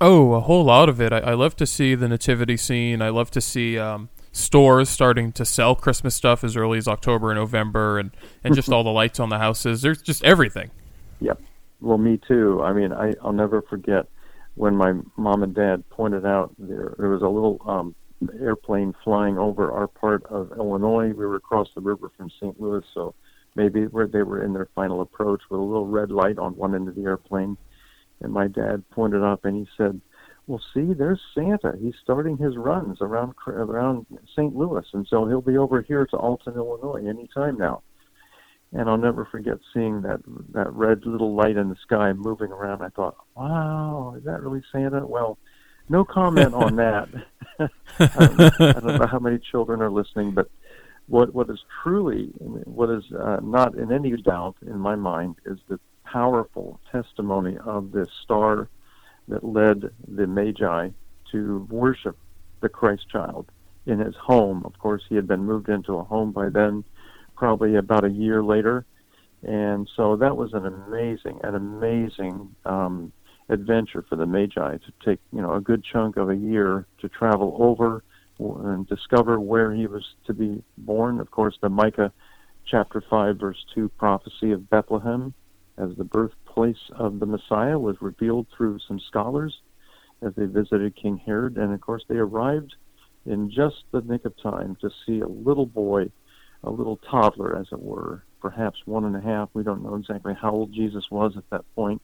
Oh, 0.00 0.32
a 0.32 0.40
whole 0.40 0.64
lot 0.64 0.88
of 0.88 1.00
it. 1.00 1.12
I, 1.12 1.18
I 1.18 1.34
love 1.34 1.54
to 1.56 1.66
see 1.66 1.94
the 1.94 2.08
nativity 2.08 2.56
scene. 2.56 3.00
I 3.00 3.10
love 3.10 3.30
to 3.30 3.40
see 3.40 3.78
um, 3.78 4.08
stores 4.32 4.88
starting 4.88 5.30
to 5.32 5.44
sell 5.44 5.76
Christmas 5.76 6.16
stuff 6.16 6.42
as 6.42 6.56
early 6.56 6.78
as 6.78 6.88
October 6.88 7.30
and 7.30 7.38
November, 7.38 8.00
and 8.00 8.10
and 8.42 8.56
just 8.56 8.68
all 8.72 8.82
the 8.82 8.90
lights 8.90 9.20
on 9.20 9.28
the 9.28 9.38
houses. 9.38 9.82
There's 9.82 10.02
just 10.02 10.24
everything. 10.24 10.72
Yep. 11.20 11.40
Well, 11.80 11.98
me 11.98 12.20
too. 12.26 12.62
I 12.62 12.72
mean, 12.72 12.92
I, 12.92 13.14
I'll 13.22 13.32
never 13.32 13.62
forget 13.62 14.06
when 14.54 14.74
my 14.74 14.94
mom 15.16 15.42
and 15.42 15.54
dad 15.54 15.88
pointed 15.90 16.26
out 16.26 16.52
there 16.58 16.94
there 16.98 17.10
was 17.10 17.22
a 17.22 17.28
little 17.28 17.60
um, 17.66 17.94
airplane 18.40 18.92
flying 19.04 19.38
over 19.38 19.70
our 19.70 19.86
part 19.86 20.24
of 20.24 20.52
Illinois. 20.58 21.08
We 21.08 21.26
were 21.26 21.36
across 21.36 21.68
the 21.74 21.80
river 21.80 22.10
from 22.16 22.30
St. 22.30 22.60
Louis, 22.60 22.84
so 22.92 23.14
maybe 23.54 23.86
where 23.86 24.08
they 24.08 24.22
were 24.22 24.42
in 24.44 24.52
their 24.52 24.68
final 24.74 25.00
approach 25.00 25.42
with 25.50 25.60
a 25.60 25.62
little 25.62 25.86
red 25.86 26.10
light 26.10 26.38
on 26.38 26.56
one 26.56 26.74
end 26.74 26.88
of 26.88 26.96
the 26.96 27.04
airplane. 27.04 27.56
And 28.20 28.32
my 28.32 28.48
dad 28.48 28.82
pointed 28.90 29.22
up 29.22 29.44
and 29.44 29.56
he 29.56 29.68
said, 29.76 30.00
"Well, 30.48 30.60
see, 30.74 30.92
there's 30.92 31.20
Santa. 31.34 31.76
He's 31.80 31.94
starting 32.02 32.36
his 32.36 32.56
runs 32.56 33.00
around 33.00 33.34
around 33.46 34.06
St. 34.32 34.56
Louis, 34.56 34.84
and 34.92 35.06
so 35.06 35.26
he'll 35.26 35.40
be 35.40 35.56
over 35.56 35.82
here 35.82 36.04
to 36.06 36.16
Alton, 36.16 36.54
Illinois, 36.54 37.06
any 37.06 37.28
time 37.32 37.56
now." 37.56 37.82
And 38.72 38.88
I'll 38.88 38.98
never 38.98 39.24
forget 39.24 39.58
seeing 39.72 40.02
that 40.02 40.20
that 40.52 40.72
red 40.72 41.06
little 41.06 41.34
light 41.34 41.56
in 41.56 41.68
the 41.68 41.76
sky 41.76 42.12
moving 42.12 42.52
around. 42.52 42.82
I 42.82 42.88
thought, 42.90 43.16
"Wow, 43.34 44.14
is 44.16 44.24
that 44.24 44.42
really 44.42 44.62
Santa?" 44.70 45.06
Well, 45.06 45.38
no 45.88 46.04
comment 46.04 46.54
on 46.54 46.76
that. 46.76 47.08
I, 47.58 47.68
don't, 47.98 48.60
I, 48.60 48.72
don't, 48.72 48.98
know 48.98 49.06
how 49.06 49.18
many 49.18 49.38
children 49.38 49.80
are 49.80 49.90
listening, 49.90 50.32
but 50.32 50.50
what 51.06 51.34
what 51.34 51.48
is 51.48 51.58
truly 51.82 52.26
what 52.38 52.90
is 52.90 53.04
uh, 53.12 53.40
not 53.42 53.74
in 53.74 53.90
any 53.90 54.14
doubt 54.16 54.56
in 54.66 54.78
my 54.78 54.94
mind 54.94 55.36
is 55.46 55.58
the 55.68 55.80
powerful 56.04 56.80
testimony 56.92 57.56
of 57.64 57.92
this 57.92 58.08
star 58.22 58.68
that 59.28 59.44
led 59.44 59.90
the 60.06 60.26
Magi 60.26 60.90
to 61.32 61.66
worship 61.70 62.16
the 62.60 62.68
Christ 62.68 63.08
child 63.10 63.50
in 63.86 63.98
his 63.98 64.14
home. 64.16 64.62
Of 64.64 64.78
course, 64.78 65.02
he 65.08 65.16
had 65.16 65.26
been 65.26 65.44
moved 65.44 65.68
into 65.68 65.94
a 65.96 66.04
home 66.04 66.32
by 66.32 66.48
then 66.48 66.84
probably 67.38 67.76
about 67.76 68.04
a 68.04 68.10
year 68.10 68.42
later. 68.42 68.84
And 69.46 69.88
so 69.96 70.16
that 70.16 70.36
was 70.36 70.52
an 70.52 70.66
amazing, 70.66 71.38
an 71.44 71.54
amazing 71.54 72.54
um, 72.66 73.12
adventure 73.48 74.04
for 74.08 74.16
the 74.16 74.26
Magi 74.26 74.78
to 74.78 74.92
take, 75.04 75.20
you 75.32 75.40
know, 75.40 75.54
a 75.54 75.60
good 75.60 75.84
chunk 75.84 76.16
of 76.16 76.28
a 76.28 76.36
year 76.36 76.86
to 77.00 77.08
travel 77.08 77.56
over 77.60 78.02
and 78.40 78.86
discover 78.88 79.38
where 79.38 79.72
he 79.72 79.86
was 79.86 80.04
to 80.26 80.34
be 80.34 80.62
born. 80.76 81.20
Of 81.20 81.30
course, 81.30 81.56
the 81.62 81.68
Micah 81.68 82.12
chapter 82.66 83.02
5, 83.08 83.36
verse 83.38 83.64
2 83.74 83.88
prophecy 83.90 84.50
of 84.50 84.68
Bethlehem 84.68 85.32
as 85.76 85.90
the 85.96 86.04
birthplace 86.04 86.90
of 86.96 87.20
the 87.20 87.26
Messiah 87.26 87.78
was 87.78 87.96
revealed 88.00 88.48
through 88.56 88.80
some 88.86 88.98
scholars 88.98 89.60
as 90.22 90.34
they 90.34 90.46
visited 90.46 90.96
King 90.96 91.18
Herod. 91.24 91.56
And 91.56 91.72
of 91.72 91.80
course, 91.80 92.04
they 92.08 92.16
arrived 92.16 92.74
in 93.26 93.48
just 93.48 93.84
the 93.92 94.00
nick 94.00 94.24
of 94.24 94.36
time 94.42 94.76
to 94.80 94.90
see 95.06 95.20
a 95.20 95.28
little 95.28 95.66
boy 95.66 96.10
a 96.64 96.70
little 96.70 96.96
toddler, 96.96 97.56
as 97.56 97.66
it 97.72 97.80
were, 97.80 98.24
perhaps 98.40 98.78
one 98.84 99.04
and 99.04 99.16
a 99.16 99.20
half. 99.20 99.48
We 99.54 99.62
don't 99.62 99.82
know 99.82 99.94
exactly 99.94 100.34
how 100.34 100.50
old 100.50 100.72
Jesus 100.72 101.10
was 101.10 101.36
at 101.36 101.48
that 101.50 101.64
point. 101.74 102.02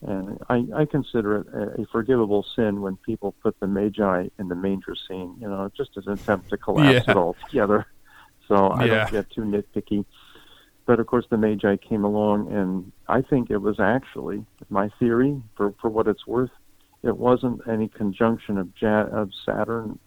And 0.00 0.38
I, 0.48 0.64
I 0.74 0.84
consider 0.84 1.38
it 1.38 1.46
a, 1.52 1.82
a 1.82 1.86
forgivable 1.86 2.46
sin 2.54 2.82
when 2.82 2.96
people 2.98 3.34
put 3.42 3.58
the 3.58 3.66
Magi 3.66 4.28
in 4.38 4.48
the 4.48 4.54
manger 4.54 4.94
scene, 4.94 5.36
you 5.40 5.48
know, 5.48 5.70
just 5.76 5.96
as 5.96 6.06
an 6.06 6.12
attempt 6.12 6.50
to 6.50 6.56
collapse 6.56 7.06
yeah. 7.06 7.12
it 7.12 7.16
all 7.16 7.34
together. 7.46 7.86
So 8.46 8.68
I 8.68 8.84
yeah. 8.84 8.94
don't 8.94 9.12
get 9.12 9.30
too 9.30 9.42
nitpicky. 9.42 10.04
But 10.86 11.00
of 11.00 11.06
course, 11.06 11.26
the 11.28 11.36
Magi 11.36 11.76
came 11.76 12.04
along, 12.04 12.52
and 12.52 12.92
I 13.08 13.22
think 13.22 13.50
it 13.50 13.58
was 13.58 13.78
actually 13.78 14.46
my 14.70 14.88
theory, 14.98 15.42
for 15.56 15.74
for 15.80 15.90
what 15.90 16.08
it's 16.08 16.26
worth, 16.26 16.50
it 17.02 17.16
wasn't 17.16 17.60
any 17.68 17.88
conjunction 17.88 18.56
of, 18.56 18.68
ja- 18.80 19.06
of 19.06 19.30
Saturn 19.44 19.98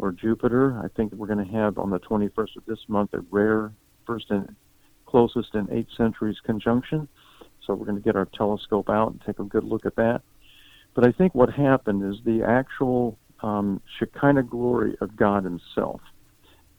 or 0.00 0.12
Jupiter. 0.12 0.80
I 0.82 0.88
think 0.96 1.12
we're 1.12 1.26
going 1.26 1.44
to 1.44 1.52
have 1.52 1.78
on 1.78 1.90
the 1.90 2.00
21st 2.00 2.56
of 2.56 2.64
this 2.66 2.78
month 2.88 3.12
a 3.12 3.20
rare 3.30 3.72
first 4.06 4.30
and 4.30 4.56
closest 5.06 5.54
in 5.54 5.68
eight 5.70 5.88
centuries 5.96 6.38
conjunction. 6.44 7.06
So 7.66 7.74
we're 7.74 7.84
going 7.84 7.98
to 7.98 8.02
get 8.02 8.16
our 8.16 8.28
telescope 8.36 8.88
out 8.88 9.12
and 9.12 9.20
take 9.26 9.38
a 9.38 9.44
good 9.44 9.64
look 9.64 9.84
at 9.84 9.96
that. 9.96 10.22
But 10.94 11.06
I 11.06 11.12
think 11.12 11.34
what 11.34 11.50
happened 11.52 12.02
is 12.02 12.18
the 12.24 12.42
actual 12.42 13.18
um, 13.42 13.80
Shekinah 13.98 14.44
glory 14.44 14.96
of 15.00 15.16
God 15.16 15.44
Himself, 15.44 16.00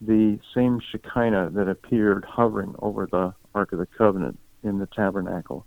the 0.01 0.39
same 0.55 0.81
Shekinah 0.91 1.51
that 1.51 1.69
appeared 1.69 2.25
hovering 2.25 2.73
over 2.79 3.07
the 3.09 3.33
Ark 3.53 3.71
of 3.71 3.79
the 3.79 3.85
Covenant 3.85 4.39
in 4.63 4.79
the 4.79 4.87
tabernacle, 4.87 5.65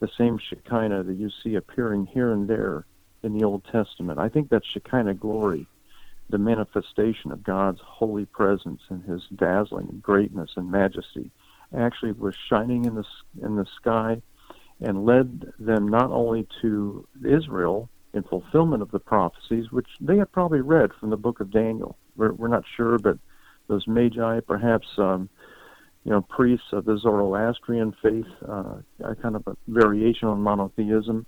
the 0.00 0.08
same 0.18 0.38
Shekinah 0.50 1.04
that 1.04 1.14
you 1.14 1.30
see 1.42 1.54
appearing 1.54 2.06
here 2.06 2.32
and 2.32 2.48
there 2.48 2.84
in 3.22 3.38
the 3.38 3.44
Old 3.44 3.64
Testament. 3.70 4.18
I 4.18 4.28
think 4.28 4.50
that 4.50 4.62
Shekinah 4.72 5.14
glory 5.14 5.66
the 6.28 6.38
manifestation 6.38 7.30
of 7.32 7.44
God's 7.44 7.80
holy 7.84 8.26
presence 8.26 8.80
and 8.88 9.02
His 9.04 9.22
dazzling 9.34 10.00
greatness 10.02 10.50
and 10.56 10.70
majesty 10.70 11.30
actually 11.76 12.12
was 12.12 12.34
shining 12.48 12.84
in 12.84 12.94
the 12.94 13.04
in 13.42 13.56
the 13.56 13.66
sky 13.76 14.20
and 14.80 15.06
led 15.06 15.52
them 15.58 15.88
not 15.88 16.10
only 16.10 16.46
to 16.62 17.06
Israel 17.24 17.88
in 18.12 18.22
fulfillment 18.22 18.82
of 18.82 18.90
the 18.90 18.98
prophecies, 18.98 19.70
which 19.70 19.88
they 20.00 20.16
had 20.16 20.30
probably 20.32 20.60
read 20.60 20.90
from 20.94 21.10
the 21.10 21.16
book 21.16 21.40
of 21.40 21.50
Daniel. 21.50 21.96
We're, 22.16 22.32
we're 22.32 22.48
not 22.48 22.64
sure, 22.76 22.98
but 22.98 23.18
those 23.68 23.86
magi, 23.86 24.40
perhaps, 24.40 24.86
um, 24.98 25.28
you 26.04 26.12
know, 26.12 26.22
priests 26.22 26.68
of 26.72 26.84
the 26.84 26.98
Zoroastrian 26.98 27.94
faith, 28.02 28.26
uh, 28.48 28.76
a 29.04 29.14
kind 29.16 29.36
of 29.36 29.46
a 29.46 29.56
variation 29.66 30.28
on 30.28 30.40
monotheism, 30.40 31.26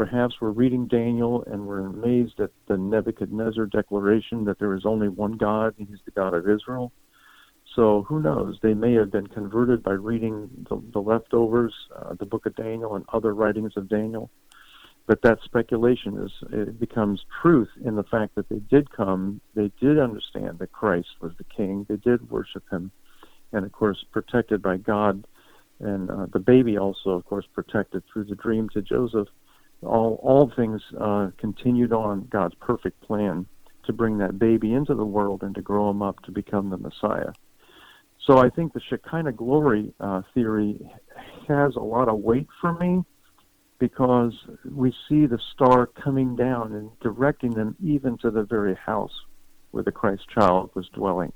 Perhaps 0.00 0.36
we're 0.40 0.48
reading 0.48 0.86
Daniel 0.86 1.44
and 1.46 1.66
we're 1.66 1.84
amazed 1.84 2.40
at 2.40 2.48
the 2.68 2.78
Nebuchadnezzar 2.78 3.66
declaration 3.66 4.46
that 4.46 4.58
there 4.58 4.72
is 4.72 4.86
only 4.86 5.08
one 5.08 5.32
God 5.32 5.74
and 5.76 5.86
he's 5.86 5.98
the 6.06 6.10
God 6.10 6.32
of 6.32 6.48
Israel. 6.48 6.90
So 7.76 8.06
who 8.08 8.22
knows? 8.22 8.58
They 8.62 8.72
may 8.72 8.94
have 8.94 9.10
been 9.12 9.26
converted 9.26 9.82
by 9.82 9.90
reading 9.90 10.48
the, 10.70 10.82
the 10.94 11.02
leftovers, 11.02 11.74
uh, 11.94 12.14
the 12.14 12.24
book 12.24 12.46
of 12.46 12.56
Daniel, 12.56 12.96
and 12.96 13.04
other 13.12 13.34
writings 13.34 13.74
of 13.76 13.90
Daniel. 13.90 14.30
But 15.06 15.20
that 15.20 15.40
speculation 15.44 16.16
is 16.16 16.32
it 16.50 16.80
becomes 16.80 17.22
truth 17.42 17.68
in 17.84 17.96
the 17.96 18.04
fact 18.04 18.36
that 18.36 18.48
they 18.48 18.60
did 18.60 18.90
come, 18.90 19.42
they 19.54 19.70
did 19.82 19.98
understand 19.98 20.60
that 20.60 20.72
Christ 20.72 21.08
was 21.20 21.32
the 21.36 21.44
King, 21.44 21.84
they 21.90 21.96
did 21.96 22.30
worship 22.30 22.64
Him, 22.72 22.90
and 23.52 23.66
of 23.66 23.72
course 23.72 24.02
protected 24.10 24.62
by 24.62 24.78
God, 24.78 25.26
and 25.78 26.10
uh, 26.10 26.24
the 26.32 26.38
baby 26.38 26.78
also, 26.78 27.10
of 27.10 27.26
course, 27.26 27.44
protected 27.52 28.02
through 28.10 28.24
the 28.24 28.34
dream 28.34 28.70
to 28.70 28.80
Joseph 28.80 29.28
all 29.82 30.20
all 30.22 30.52
things 30.54 30.82
uh, 31.00 31.30
continued 31.38 31.92
on 31.92 32.28
God's 32.30 32.54
perfect 32.60 33.00
plan 33.02 33.46
to 33.84 33.92
bring 33.92 34.18
that 34.18 34.38
baby 34.38 34.74
into 34.74 34.94
the 34.94 35.04
world 35.04 35.42
and 35.42 35.54
to 35.54 35.62
grow 35.62 35.90
him 35.90 36.02
up 36.02 36.22
to 36.24 36.30
become 36.30 36.70
the 36.70 36.76
Messiah. 36.76 37.32
So 38.26 38.38
I 38.38 38.50
think 38.50 38.72
the 38.72 38.80
Shekinah 38.80 39.32
glory 39.32 39.92
uh, 39.98 40.22
theory 40.34 40.78
has 41.48 41.74
a 41.76 41.80
lot 41.80 42.08
of 42.08 42.18
weight 42.18 42.46
for 42.60 42.74
me 42.74 43.02
because 43.78 44.34
we 44.70 44.94
see 45.08 45.26
the 45.26 45.40
star 45.52 45.86
coming 45.86 46.36
down 46.36 46.74
and 46.74 46.90
directing 47.00 47.52
them 47.52 47.74
even 47.82 48.18
to 48.18 48.30
the 48.30 48.42
very 48.42 48.74
house 48.74 49.14
where 49.70 49.82
the 49.82 49.90
Christ 49.90 50.22
child 50.28 50.70
was 50.74 50.86
dwelling. 50.90 51.32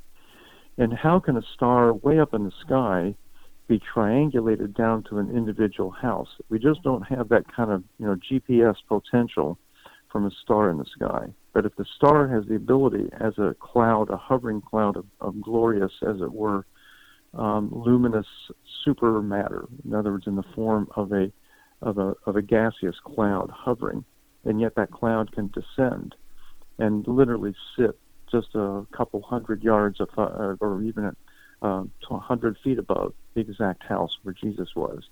And 0.77 0.93
how 0.93 1.21
can 1.21 1.37
a 1.37 1.43
star 1.55 1.95
way 1.95 2.19
up 2.19 2.35
in 2.35 2.45
the 2.45 2.53
sky 2.61 3.15
be 3.67 3.81
triangulated 3.95 4.77
down 4.77 5.03
to 5.05 5.19
an 5.19 5.35
individual 5.35 5.91
house. 5.91 6.29
We 6.51 6.59
just 6.59 6.83
don't 6.83 7.03
have 7.03 7.29
that 7.31 7.45
kind 7.55 7.71
of 7.71 7.83
you 7.99 8.07
know 8.07 8.17
GPS 8.31 8.77
potential 8.89 9.59
from 10.11 10.27
a 10.27 10.31
star 10.43 10.71
in 10.71 10.79
the 10.79 10.85
sky. 10.85 11.27
But 11.53 11.67
if 11.67 11.75
the 11.77 11.87
star 11.97 12.29
has 12.29 12.45
the 12.47 12.57
ability, 12.57 13.09
as 13.21 13.37
a 13.39 13.55
cloud, 13.59 14.11
a 14.11 14.17
hovering 14.17 14.61
cloud 14.61 14.97
of, 14.97 15.07
of 15.21 15.41
glorious, 15.41 15.93
as 16.03 16.21
it 16.21 16.33
were, 16.33 16.67
um, 17.33 17.69
luminous 17.73 18.27
super 18.85 19.21
matter, 19.23 19.67
in 19.85 19.95
other 19.95 20.13
words, 20.13 20.27
in 20.27 20.37
the 20.37 20.45
form 20.55 20.89
of 20.97 21.13
a 21.13 21.33
of 21.83 21.99
a 21.99 22.15
of 22.27 22.37
a 22.37 22.43
gaseous 22.43 22.97
cloud 23.05 23.51
hovering, 23.51 24.05
and 24.45 24.61
yet 24.61 24.75
that 24.77 24.91
cloud 24.91 25.33
can 25.33 25.51
descend 25.53 26.15
and 26.79 27.07
literally 27.07 27.55
sit 27.77 27.99
just 28.31 28.55
a 28.55 28.85
couple 28.97 29.23
hundred 29.23 29.63
yards 29.63 30.01
of, 30.01 30.09
uh, 30.17 30.55
or 30.61 30.83
even 30.83 31.05
uh, 31.65 31.85
100 32.09 32.59
feet 32.63 32.79
above 32.79 33.15
the 33.33 33.41
exact 33.41 33.83
house 33.85 34.19
where 34.23 34.35
Jesus 34.35 34.77
was. 34.77 35.03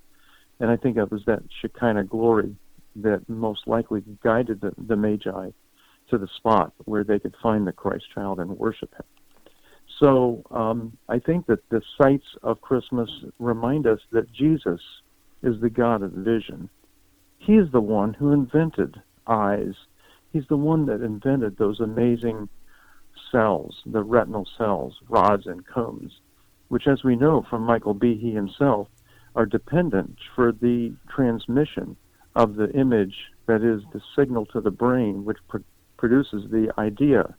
And 0.60 0.70
I 0.70 0.76
think 0.76 0.98
it 0.98 1.10
was 1.10 1.24
that 1.24 1.42
Shekinah 1.60 2.04
glory 2.04 2.54
that 2.96 3.26
most 3.26 3.66
likely 3.66 4.02
guided 4.22 4.60
the, 4.60 4.74
the 4.76 4.96
Magi 4.96 5.50
to 6.10 6.18
the 6.18 6.28
spot 6.36 6.74
where 6.84 7.04
they 7.04 7.18
could 7.18 7.34
find 7.42 7.66
the 7.66 7.72
Christ 7.72 8.04
child 8.14 8.38
and 8.38 8.58
worship 8.58 8.94
him. 8.94 9.04
So 9.98 10.42
um, 10.50 10.98
I 11.08 11.18
think 11.20 11.46
that 11.46 11.66
the 11.70 11.80
sights 11.96 12.26
of 12.42 12.60
Christmas 12.60 13.08
remind 13.38 13.86
us 13.86 14.00
that 14.10 14.30
Jesus 14.30 14.80
is 15.42 15.58
the 15.60 15.70
God 15.70 16.02
of 16.02 16.12
vision. 16.12 16.68
He 17.38 17.54
is 17.54 17.72
the 17.72 17.80
one 17.80 18.12
who 18.12 18.30
invented 18.30 19.00
eyes. 19.26 19.74
He's 20.32 20.46
the 20.48 20.56
one 20.56 20.84
that 20.86 21.02
invented 21.02 21.56
those 21.56 21.80
amazing 21.80 22.50
cells, 23.30 23.80
the 23.86 24.02
retinal 24.02 24.46
cells, 24.58 25.00
rods 25.08 25.46
and 25.46 25.66
cones 25.66 26.12
which, 26.72 26.86
as 26.86 27.04
we 27.04 27.14
know 27.14 27.44
from 27.50 27.60
Michael 27.64 27.94
Behe 27.94 28.34
himself, 28.34 28.88
are 29.34 29.44
dependent 29.44 30.16
for 30.34 30.52
the 30.52 30.90
transmission 31.14 31.94
of 32.34 32.54
the 32.54 32.70
image 32.70 33.14
that 33.44 33.62
is 33.62 33.82
the 33.92 34.00
signal 34.16 34.46
to 34.46 34.58
the 34.58 34.70
brain, 34.70 35.22
which 35.26 35.36
pr- 35.48 35.58
produces 35.98 36.50
the 36.50 36.72
idea 36.78 37.34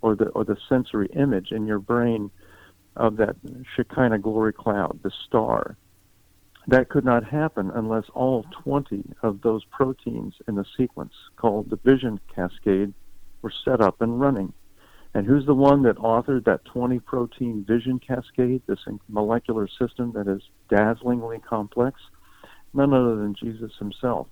or 0.00 0.16
the 0.16 0.28
or 0.28 0.42
the 0.46 0.56
sensory 0.70 1.10
image 1.14 1.52
in 1.52 1.66
your 1.66 1.80
brain 1.80 2.30
of 2.96 3.18
that 3.18 3.36
Shekinah 3.76 4.20
glory 4.20 4.54
cloud, 4.54 5.00
the 5.02 5.12
star. 5.26 5.76
That 6.66 6.88
could 6.88 7.04
not 7.04 7.24
happen 7.24 7.70
unless 7.74 8.04
all 8.14 8.46
20 8.62 9.04
of 9.22 9.42
those 9.42 9.66
proteins 9.66 10.36
in 10.48 10.54
the 10.54 10.64
sequence 10.78 11.12
called 11.36 11.68
the 11.68 11.76
vision 11.76 12.20
cascade 12.34 12.94
were 13.42 13.52
set 13.66 13.82
up 13.82 14.00
and 14.00 14.18
running. 14.18 14.54
And 15.14 15.26
who's 15.26 15.44
the 15.44 15.54
one 15.54 15.82
that 15.82 15.96
authored 15.96 16.44
that 16.44 16.64
20 16.64 16.98
protein 17.00 17.64
vision 17.66 17.98
cascade, 17.98 18.62
this 18.66 18.80
molecular 19.08 19.68
system 19.68 20.12
that 20.12 20.26
is 20.26 20.42
dazzlingly 20.70 21.42
complex? 21.42 22.00
None 22.72 22.94
other 22.94 23.16
than 23.16 23.34
Jesus 23.34 23.72
himself. 23.78 24.26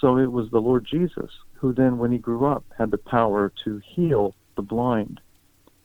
So 0.00 0.16
it 0.16 0.32
was 0.32 0.50
the 0.50 0.60
Lord 0.60 0.86
Jesus 0.90 1.30
who 1.54 1.74
then, 1.74 1.98
when 1.98 2.10
he 2.10 2.18
grew 2.18 2.46
up, 2.46 2.64
had 2.78 2.90
the 2.90 2.98
power 2.98 3.52
to 3.64 3.82
heal 3.84 4.34
the 4.56 4.62
blind. 4.62 5.20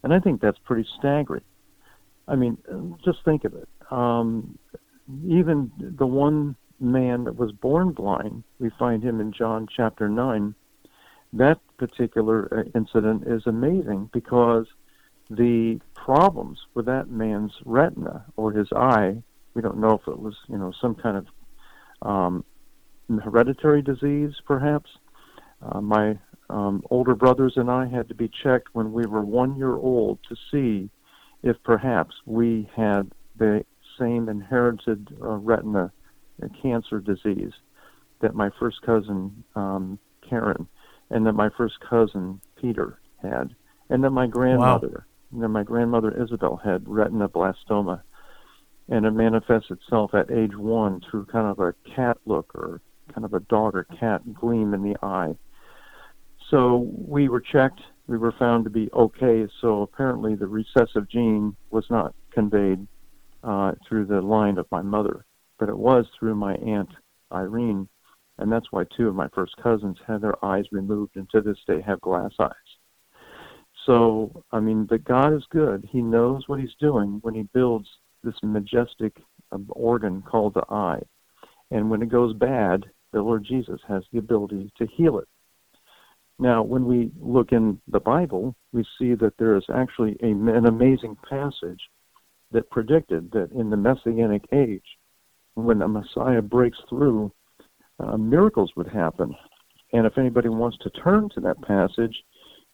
And 0.03 0.13
I 0.13 0.19
think 0.19 0.39
that's 0.39 0.57
pretty 0.60 0.88
staggering. 0.98 1.43
I 2.27 2.36
mean, 2.36 2.57
just 3.03 3.19
think 3.25 3.43
of 3.43 3.53
it. 3.53 3.67
Um, 3.91 4.57
even 5.27 5.72
the 5.77 6.07
one 6.07 6.55
man 6.79 7.25
that 7.25 7.36
was 7.36 7.51
born 7.51 7.91
blind, 7.91 8.43
we 8.60 8.72
find 8.79 9.03
him 9.03 9.19
in 9.19 9.34
John 9.34 9.67
chapter 9.75 10.07
9. 10.07 10.55
That 11.36 11.60
particular 11.77 12.48
uh, 12.60 12.80
incident 12.80 13.24
is 13.27 13.46
amazing 13.46 14.10
because 14.13 14.68
the 15.30 15.82
problems 15.94 16.60
with 16.74 16.86
that 16.86 17.10
man's 17.10 17.51
retina 17.65 18.24
or 18.38 18.54
his 18.54 18.70
eye, 18.74 19.22
we 19.54 19.62
don't 19.62 19.80
know 19.80 20.00
if 20.01 20.08
it 20.08 20.18
was, 20.18 20.36
you 20.48 20.58
know, 20.58 20.72
some 20.80 20.96
kind 20.96 21.18
of 21.18 21.27
um, 22.01 22.46
hereditary 23.22 23.82
disease, 23.82 24.34
perhaps. 24.48 24.89
Uh, 25.62 25.82
my 25.82 26.18
um, 26.50 26.82
older 26.89 27.15
brothers 27.15 27.54
and 27.58 27.70
I 27.70 27.88
had 27.88 28.08
to 28.08 28.15
be 28.15 28.30
checked 28.30 28.70
when 28.72 28.94
we 28.94 29.06
were 29.06 29.22
one 29.22 29.58
year 29.58 29.75
old 29.75 30.20
to 30.30 30.38
see 30.51 30.89
if 31.44 31.62
perhaps 31.63 32.15
we 32.25 32.70
had 32.74 33.12
the 33.38 33.65
same 34.00 34.30
inherited 34.30 35.10
uh, 35.22 35.36
retina 35.36 35.92
cancer 36.62 37.00
disease 37.01 37.54
that 38.22 38.36
my 38.36 38.50
first 38.58 38.82
cousin 38.84 39.44
um, 39.56 40.00
Karen 40.30 40.68
and 41.10 41.26
that 41.26 41.34
my 41.34 41.50
first 41.58 41.80
cousin 41.80 42.42
Peter 42.60 43.00
had, 43.22 43.56
and 43.90 44.04
that 44.04 44.12
my 44.12 44.28
grandmother, 44.28 45.06
wow. 45.08 45.34
and 45.34 45.44
that 45.44 45.50
my 45.50 45.64
grandmother 45.64 46.12
Isabel 46.22 46.58
had 46.58 46.86
retinoblastoma, 46.86 48.02
and 48.90 49.06
it 49.06 49.12
manifests 49.12 49.72
itself 49.72 50.14
at 50.14 50.32
age 50.32 50.56
one 50.56 51.02
through 51.10 51.26
kind 51.26 51.48
of 51.48 51.60
a 51.60 51.74
cat 51.96 52.18
look 52.26 52.54
or 52.56 52.82
kind 53.14 53.26
of 53.26 53.34
a 53.34 53.40
dog 53.42 53.76
or 53.76 53.84
cat 53.84 54.22
gleam 54.34 54.74
in 54.74 54.84
the 54.84 54.96
eye. 55.04 55.36
So 56.50 56.92
we 56.96 57.30
were 57.30 57.42
checked. 57.42 57.82
We 58.08 58.18
were 58.18 58.34
found 58.34 58.66
to 58.66 58.70
be 58.70 58.90
okay. 58.94 59.48
So 59.62 59.82
apparently 59.82 60.36
the 60.36 60.48
recessive 60.48 61.10
gene 61.10 61.56
was 61.72 61.86
not 61.90 62.14
conveyed 62.32 62.88
uh, 63.44 63.74
through 63.88 64.06
the 64.06 64.22
line 64.22 64.58
of 64.58 64.68
my 64.72 64.82
mother, 64.82 65.26
but 65.60 65.70
it 65.70 65.78
was 65.78 66.06
through 66.20 66.36
my 66.36 66.56
aunt 66.56 66.90
Irene, 67.32 67.88
and 68.38 68.51
that's 68.51 68.72
why 68.72 68.84
two 68.96 69.08
of 69.08 69.15
my 69.15 69.27
first 69.30 69.56
cousins 69.62 69.98
had 70.08 70.22
their 70.22 70.44
eyes 70.44 70.65
removed 70.72 71.15
and 71.15 71.30
to 71.30 71.42
this 71.42 71.58
day 71.68 71.82
have 71.82 72.01
glass 72.01 72.32
eyes. 72.39 72.51
So, 73.86 74.44
I 74.51 74.60
mean, 74.60 74.86
but 74.86 75.04
God 75.04 75.34
is 75.34 75.46
good. 75.51 75.88
He 75.89 76.01
knows 76.01 76.44
what 76.48 76.60
He's 76.60 76.75
doing 76.80 77.20
when 77.22 77.36
He 77.36 77.44
builds 77.54 77.88
this 78.24 78.36
majestic 78.44 79.15
um, 79.51 79.68
organ 79.70 80.22
called 80.24 80.56
the 80.56 80.65
eye. 80.70 81.01
And 81.72 81.89
when 81.89 82.01
it 82.01 82.10
goes 82.10 82.34
bad, 82.34 82.86
the 83.13 83.22
Lord 83.22 83.46
Jesus 83.48 83.80
has 83.88 84.04
the 84.12 84.20
ability 84.20 84.72
to 84.77 84.88
heal 84.88 85.20
it. 85.20 85.27
Now, 86.38 86.63
when 86.63 86.86
we 86.86 87.12
look 87.20 87.51
in 87.54 87.80
the 87.88 88.00
Bible, 88.00 88.56
we 88.74 88.84
see 89.00 89.13
that 89.15 89.38
there 89.38 89.56
is 89.56 89.63
actually 89.74 90.18
a, 90.22 90.27
an 90.27 90.65
amazing 90.65 91.15
passage 91.30 91.80
that 92.51 92.70
predicted 92.70 93.32
that 93.32 93.51
in 93.51 93.70
the 93.70 93.77
Messianic 93.77 94.44
age, 94.51 94.84
when 95.54 95.80
the 95.80 95.88
Messiah 95.88 96.41
breaks 96.41 96.78
through, 96.89 97.32
uh, 97.99 98.17
miracles 98.17 98.71
would 98.75 98.88
happen. 98.88 99.36
And 99.93 100.05
if 100.05 100.17
anybody 100.17 100.49
wants 100.49 100.77
to 100.79 100.89
turn 100.89 101.29
to 101.36 101.41
that 101.41 101.62
passage, 101.62 102.23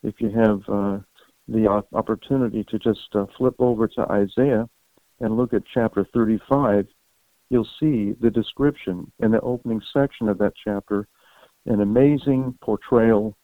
if 0.03 0.15
you 0.19 0.29
have 0.29 0.61
uh, 0.67 0.99
the 1.47 1.83
opportunity 1.93 2.63
to 2.65 2.79
just 2.79 3.13
uh, 3.13 3.25
flip 3.37 3.55
over 3.59 3.87
to 3.87 4.11
Isaiah 4.11 4.67
and 5.19 5.37
look 5.37 5.53
at 5.53 5.63
chapter 5.73 6.05
35, 6.13 6.87
you'll 7.49 7.67
see 7.79 8.13
the 8.19 8.31
description 8.31 9.11
in 9.19 9.31
the 9.31 9.41
opening 9.41 9.81
section 9.93 10.29
of 10.29 10.37
that 10.39 10.53
chapter, 10.63 11.07
an 11.65 11.81
amazing 11.81 12.57
portrayal 12.61 13.37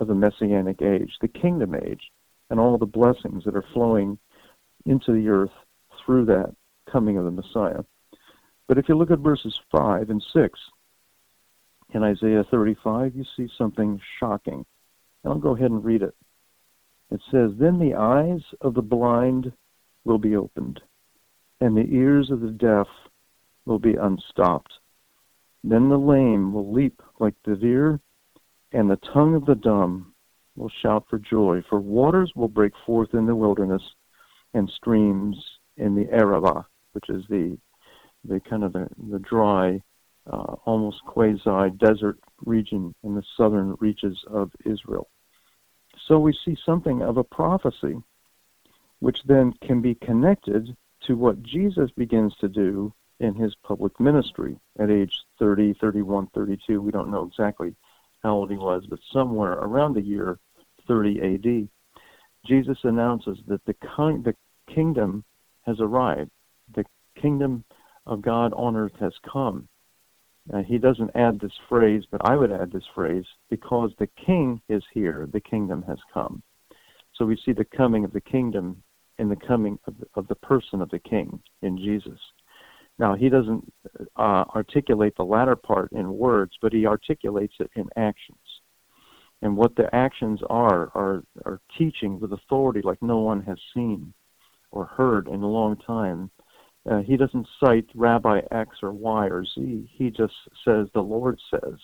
of 0.00 0.06
the 0.06 0.14
Messianic 0.14 0.80
age, 0.80 1.12
the 1.20 1.28
kingdom 1.28 1.74
age, 1.74 2.10
and 2.50 2.58
all 2.58 2.78
the 2.78 2.86
blessings 2.86 3.44
that 3.44 3.56
are 3.56 3.64
flowing 3.74 4.18
into 4.86 5.12
the 5.12 5.28
earth 5.28 5.50
through 6.04 6.24
that 6.24 6.54
coming 6.90 7.18
of 7.18 7.24
the 7.24 7.30
Messiah. 7.30 7.82
But 8.68 8.78
if 8.78 8.88
you 8.88 8.96
look 8.96 9.10
at 9.10 9.18
verses 9.18 9.58
5 9.70 10.08
and 10.08 10.24
6 10.32 10.60
in 11.94 12.02
Isaiah 12.02 12.44
35, 12.50 13.14
you 13.14 13.24
see 13.36 13.48
something 13.56 14.00
shocking. 14.20 14.64
And 15.24 15.32
I'll 15.32 15.38
go 15.38 15.56
ahead 15.56 15.70
and 15.70 15.84
read 15.84 16.02
it. 16.02 16.14
It 17.10 17.20
says, 17.30 17.52
Then 17.58 17.78
the 17.78 17.94
eyes 17.94 18.42
of 18.60 18.74
the 18.74 18.82
blind 18.82 19.52
will 20.04 20.18
be 20.18 20.36
opened, 20.36 20.80
and 21.60 21.76
the 21.76 21.88
ears 21.90 22.30
of 22.30 22.40
the 22.40 22.50
deaf 22.50 22.86
will 23.64 23.78
be 23.78 23.94
unstopped. 23.94 24.72
Then 25.64 25.88
the 25.88 25.98
lame 25.98 26.52
will 26.52 26.72
leap 26.72 27.02
like 27.18 27.34
the 27.44 27.56
deer, 27.56 28.00
and 28.72 28.90
the 28.90 29.00
tongue 29.12 29.34
of 29.34 29.46
the 29.46 29.54
dumb 29.54 30.14
will 30.56 30.70
shout 30.82 31.06
for 31.08 31.18
joy. 31.18 31.62
For 31.68 31.80
waters 31.80 32.32
will 32.36 32.48
break 32.48 32.72
forth 32.84 33.14
in 33.14 33.26
the 33.26 33.36
wilderness, 33.36 33.82
and 34.54 34.70
streams 34.70 35.36
in 35.76 35.94
the 35.94 36.10
Arabah, 36.12 36.64
which 36.92 37.08
is 37.08 37.24
the 37.28 37.58
the 38.24 38.40
kind 38.40 38.64
of 38.64 38.72
the, 38.72 38.88
the 39.10 39.20
dry, 39.20 39.80
uh, 40.30 40.56
almost 40.64 41.04
quasi 41.04 41.70
desert 41.78 42.18
region 42.44 42.94
in 43.02 43.14
the 43.14 43.22
southern 43.36 43.76
reaches 43.80 44.18
of 44.28 44.50
Israel. 44.64 45.08
So 46.06 46.18
we 46.18 46.32
see 46.44 46.56
something 46.64 47.02
of 47.02 47.16
a 47.16 47.24
prophecy, 47.24 47.96
which 49.00 49.22
then 49.24 49.52
can 49.62 49.80
be 49.80 49.94
connected 49.94 50.76
to 51.06 51.16
what 51.16 51.42
Jesus 51.42 51.90
begins 51.90 52.34
to 52.40 52.48
do 52.48 52.92
in 53.20 53.34
his 53.34 53.54
public 53.62 53.98
ministry 53.98 54.56
at 54.78 54.90
age 54.90 55.12
30, 55.38 55.74
31, 55.80 56.28
32. 56.34 56.80
We 56.80 56.92
don't 56.92 57.10
know 57.10 57.24
exactly 57.24 57.74
how 58.22 58.34
old 58.34 58.50
he 58.50 58.56
was, 58.56 58.84
but 58.88 58.98
somewhere 59.12 59.52
around 59.52 59.94
the 59.94 60.02
year 60.02 60.38
30 60.86 61.34
AD, 61.34 61.68
Jesus 62.46 62.78
announces 62.84 63.38
that 63.46 63.64
the, 63.64 63.74
con- 63.74 64.22
the 64.22 64.34
kingdom 64.72 65.24
has 65.66 65.80
arrived. 65.80 66.30
The 66.74 66.84
kingdom 67.20 67.64
of 68.06 68.22
God 68.22 68.52
on 68.54 68.76
earth 68.76 68.96
has 69.00 69.12
come. 69.30 69.68
Uh, 70.52 70.62
he 70.62 70.78
doesn't 70.78 71.10
add 71.14 71.38
this 71.40 71.52
phrase, 71.68 72.04
but 72.10 72.20
I 72.24 72.36
would 72.36 72.52
add 72.52 72.72
this 72.72 72.86
phrase 72.94 73.24
because 73.50 73.90
the 73.98 74.08
king 74.24 74.60
is 74.68 74.82
here, 74.94 75.28
the 75.32 75.40
kingdom 75.40 75.82
has 75.86 75.98
come. 76.12 76.42
So 77.14 77.24
we 77.26 77.40
see 77.44 77.52
the 77.52 77.64
coming 77.64 78.04
of 78.04 78.12
the 78.12 78.20
kingdom 78.20 78.82
in 79.18 79.28
the 79.28 79.36
coming 79.36 79.78
of 79.86 79.98
the, 79.98 80.06
of 80.14 80.28
the 80.28 80.36
person 80.36 80.80
of 80.80 80.88
the 80.90 81.00
king 81.00 81.40
in 81.62 81.76
Jesus. 81.76 82.18
Now, 82.98 83.14
he 83.14 83.28
doesn't 83.28 83.72
uh, 84.16 84.44
articulate 84.54 85.14
the 85.16 85.24
latter 85.24 85.54
part 85.54 85.92
in 85.92 86.16
words, 86.16 86.52
but 86.60 86.72
he 86.72 86.86
articulates 86.86 87.54
it 87.60 87.70
in 87.76 87.88
actions. 87.96 88.38
And 89.42 89.56
what 89.56 89.76
the 89.76 89.92
actions 89.94 90.40
are, 90.50 90.90
are, 90.96 91.22
are 91.44 91.60
teaching 91.76 92.18
with 92.18 92.32
authority 92.32 92.80
like 92.82 93.00
no 93.00 93.18
one 93.18 93.42
has 93.42 93.58
seen 93.72 94.12
or 94.72 94.84
heard 94.84 95.28
in 95.28 95.42
a 95.42 95.48
long 95.48 95.76
time. 95.76 96.30
Uh, 96.90 96.98
he 97.00 97.16
doesn't 97.16 97.46
cite 97.62 97.86
Rabbi 97.94 98.40
X 98.50 98.76
or 98.82 98.92
Y 98.92 99.28
or 99.28 99.44
Z. 99.44 99.90
He 99.92 100.10
just 100.10 100.34
says, 100.64 100.86
the 100.94 101.00
Lord 101.00 101.38
says. 101.50 101.74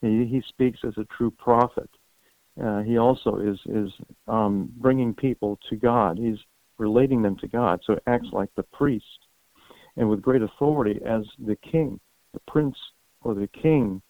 He, 0.00 0.26
he 0.26 0.42
speaks 0.48 0.78
as 0.86 0.94
a 0.96 1.06
true 1.16 1.30
prophet. 1.30 1.90
Uh, 2.62 2.82
he 2.82 2.98
also 2.98 3.36
is, 3.36 3.58
is 3.66 3.90
um, 4.26 4.70
bringing 4.76 5.14
people 5.14 5.58
to 5.70 5.76
God. 5.76 6.18
He's 6.18 6.38
relating 6.78 7.22
them 7.22 7.36
to 7.38 7.48
God. 7.48 7.80
So 7.84 7.98
acts 8.06 8.28
like 8.32 8.50
the 8.56 8.62
priest 8.64 9.04
and 9.98 10.08
with 10.08 10.22
great 10.22 10.42
authority 10.42 11.00
as 11.04 11.24
the 11.44 11.56
king, 11.56 11.98
the 12.32 12.40
prince 12.46 12.76
or 13.22 13.34
the 13.34 13.48
king, 13.48 14.00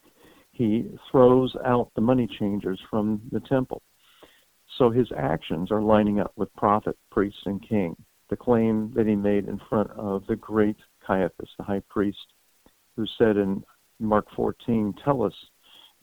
he 0.53 0.91
throws 1.11 1.55
out 1.65 1.91
the 1.95 2.03
money 2.03 2.29
changers 2.39 2.79
from 2.91 3.23
the 3.33 3.41
temple. 3.41 3.83
So 4.77 4.91
his 4.91 5.09
actions 5.17 5.71
are 5.71 5.81
lining 5.81 6.21
up 6.21 6.33
with 6.37 6.55
prophet, 6.57 6.97
priest, 7.11 7.39
and 7.47 7.67
king. 7.67 7.97
The 8.31 8.37
claim 8.37 8.93
that 8.95 9.07
he 9.07 9.17
made 9.17 9.49
in 9.49 9.61
front 9.69 9.91
of 9.93 10.27
the 10.27 10.37
great 10.37 10.77
Caiaphas, 11.07 11.51
the 11.57 11.65
high 11.65 11.83
priest, 11.89 12.35
who 12.97 13.07
said 13.17 13.37
in 13.37 13.65
Mark 13.99 14.27
14, 14.37 14.95
Tell 15.05 15.23
us, 15.23 15.35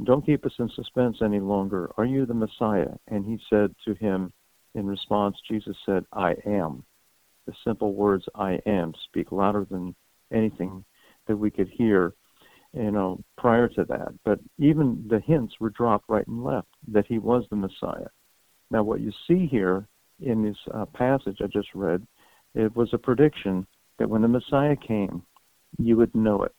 don't 0.04 0.26
keep 0.26 0.46
us 0.46 0.54
in 0.60 0.70
suspense 0.70 1.18
any 1.22 1.40
longer. 1.40 1.92
Are 1.98 2.06
you 2.06 2.26
the 2.26 2.34
Messiah? 2.34 2.94
And 3.08 3.26
he 3.26 3.40
said 3.50 3.76
to 3.86 3.94
him, 3.94 4.34
in 4.74 4.86
response, 4.88 5.38
Jesus 5.48 5.78
said, 5.86 6.04
I 6.12 6.36
am 6.46 6.84
the 7.46 7.54
simple 7.64 7.94
words 7.94 8.26
I 8.36 8.60
am 8.66 8.94
speak 9.06 9.32
louder 9.32 9.66
than 9.70 9.96
anything 10.34 10.84
that 11.28 11.38
we 11.38 11.52
could 11.52 11.70
hear, 11.70 12.14
you 12.74 12.92
know, 12.92 13.22
prior 13.38 13.68
to 13.70 13.86
that. 13.86 14.14
But 14.24 14.40
even 14.58 15.06
the 15.08 15.20
hints 15.20 15.56
were 15.60 15.70
dropped 15.70 16.10
right 16.10 16.28
and 16.28 16.44
left 16.44 16.68
that 16.90 17.06
he 17.08 17.20
was 17.20 17.46
the 17.50 17.56
Messiah. 17.56 18.10
Now, 18.72 18.84
what 18.84 19.02
you 19.02 19.12
see 19.28 19.48
here 19.48 19.88
in 20.20 20.44
this 20.44 20.58
uh, 20.74 20.86
passage 20.86 21.38
I 21.42 21.48
just 21.48 21.70
read, 21.74 22.06
it 22.56 22.76
was 22.76 22.90
a 22.94 22.98
prediction 22.98 23.68
that 24.00 24.10
when 24.10 24.22
the 24.22 24.28
Messiah 24.28 24.76
came, 24.76 25.24
you 25.78 25.98
would 25.98 26.16
know 26.16 26.44
it. 26.44 26.54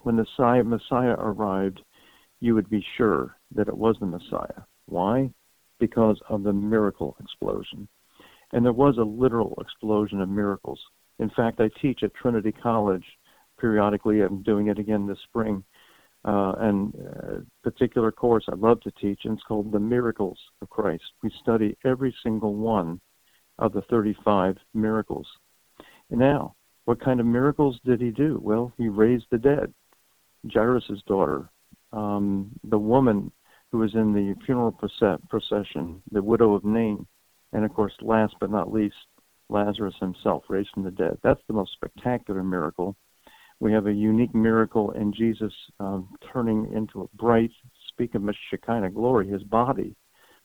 When 0.00 0.16
the 0.16 0.62
Messiah 0.64 1.14
arrived, 1.18 1.80
you 2.40 2.54
would 2.54 2.68
be 2.68 2.84
sure 2.96 3.36
that 3.54 3.68
it 3.68 3.76
was 3.76 3.96
the 3.98 4.06
Messiah. 4.06 4.62
Why? 4.86 5.30
Because 5.80 6.20
of 6.28 6.42
the 6.42 6.52
miracle 6.52 7.16
explosion. 7.20 7.88
And 8.52 8.64
there 8.64 8.72
was 8.72 8.98
a 8.98 9.02
literal 9.02 9.58
explosion 9.60 10.20
of 10.20 10.28
miracles. 10.28 10.80
In 11.18 11.30
fact, 11.30 11.60
I 11.60 11.70
teach 11.80 12.02
at 12.02 12.14
Trinity 12.14 12.52
College 12.52 13.04
periodically. 13.58 14.20
I'm 14.20 14.42
doing 14.42 14.68
it 14.68 14.78
again 14.78 15.06
this 15.06 15.18
spring. 15.28 15.64
Uh, 16.24 16.52
and 16.58 16.94
a 16.94 17.36
uh, 17.36 17.38
particular 17.62 18.10
course 18.10 18.44
I 18.48 18.56
love 18.56 18.80
to 18.80 18.90
teach, 19.00 19.20
and 19.24 19.34
it's 19.34 19.46
called 19.46 19.70
The 19.70 19.78
Miracles 19.78 20.38
of 20.60 20.68
Christ. 20.68 21.04
We 21.22 21.30
study 21.40 21.76
every 21.84 22.14
single 22.22 22.54
one 22.54 23.00
of 23.58 23.72
the 23.72 23.82
35 23.82 24.56
miracles. 24.74 25.26
And 26.10 26.20
now, 26.20 26.54
what 26.84 27.00
kind 27.00 27.20
of 27.20 27.26
miracles 27.26 27.80
did 27.84 28.00
he 28.00 28.10
do? 28.10 28.38
Well, 28.42 28.72
he 28.78 28.88
raised 28.88 29.26
the 29.30 29.38
dead. 29.38 29.72
Jairus' 30.52 31.02
daughter, 31.06 31.50
um, 31.92 32.50
the 32.64 32.78
woman 32.78 33.32
who 33.72 33.78
was 33.78 33.94
in 33.94 34.12
the 34.12 34.34
funeral 34.44 34.78
procession, 35.28 36.02
the 36.12 36.22
widow 36.22 36.54
of 36.54 36.64
Nain, 36.64 37.06
and 37.52 37.64
of 37.64 37.74
course, 37.74 37.92
last 38.00 38.34
but 38.40 38.50
not 38.50 38.72
least, 38.72 38.94
Lazarus 39.48 39.94
himself 40.00 40.44
raised 40.48 40.70
from 40.74 40.84
the 40.84 40.90
dead. 40.90 41.18
That's 41.22 41.40
the 41.46 41.54
most 41.54 41.72
spectacular 41.72 42.42
miracle. 42.42 42.96
We 43.58 43.72
have 43.72 43.86
a 43.86 43.92
unique 43.92 44.34
miracle 44.34 44.90
in 44.92 45.12
Jesus 45.12 45.52
um, 45.80 46.14
turning 46.32 46.72
into 46.72 47.02
a 47.02 47.16
bright, 47.16 47.50
speak 47.88 48.14
of 48.14 48.22
Shekinah 48.50 48.90
glory, 48.90 49.28
his 49.28 49.42
body 49.42 49.96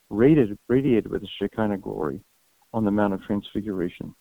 radiated, 0.08 0.58
radiated 0.68 1.10
with 1.10 1.22
the 1.22 1.28
Shekinah 1.38 1.78
glory 1.78 2.20
on 2.72 2.84
the 2.84 2.90
Mount 2.90 3.14
of 3.14 3.22
Transfiguration. 3.22 4.14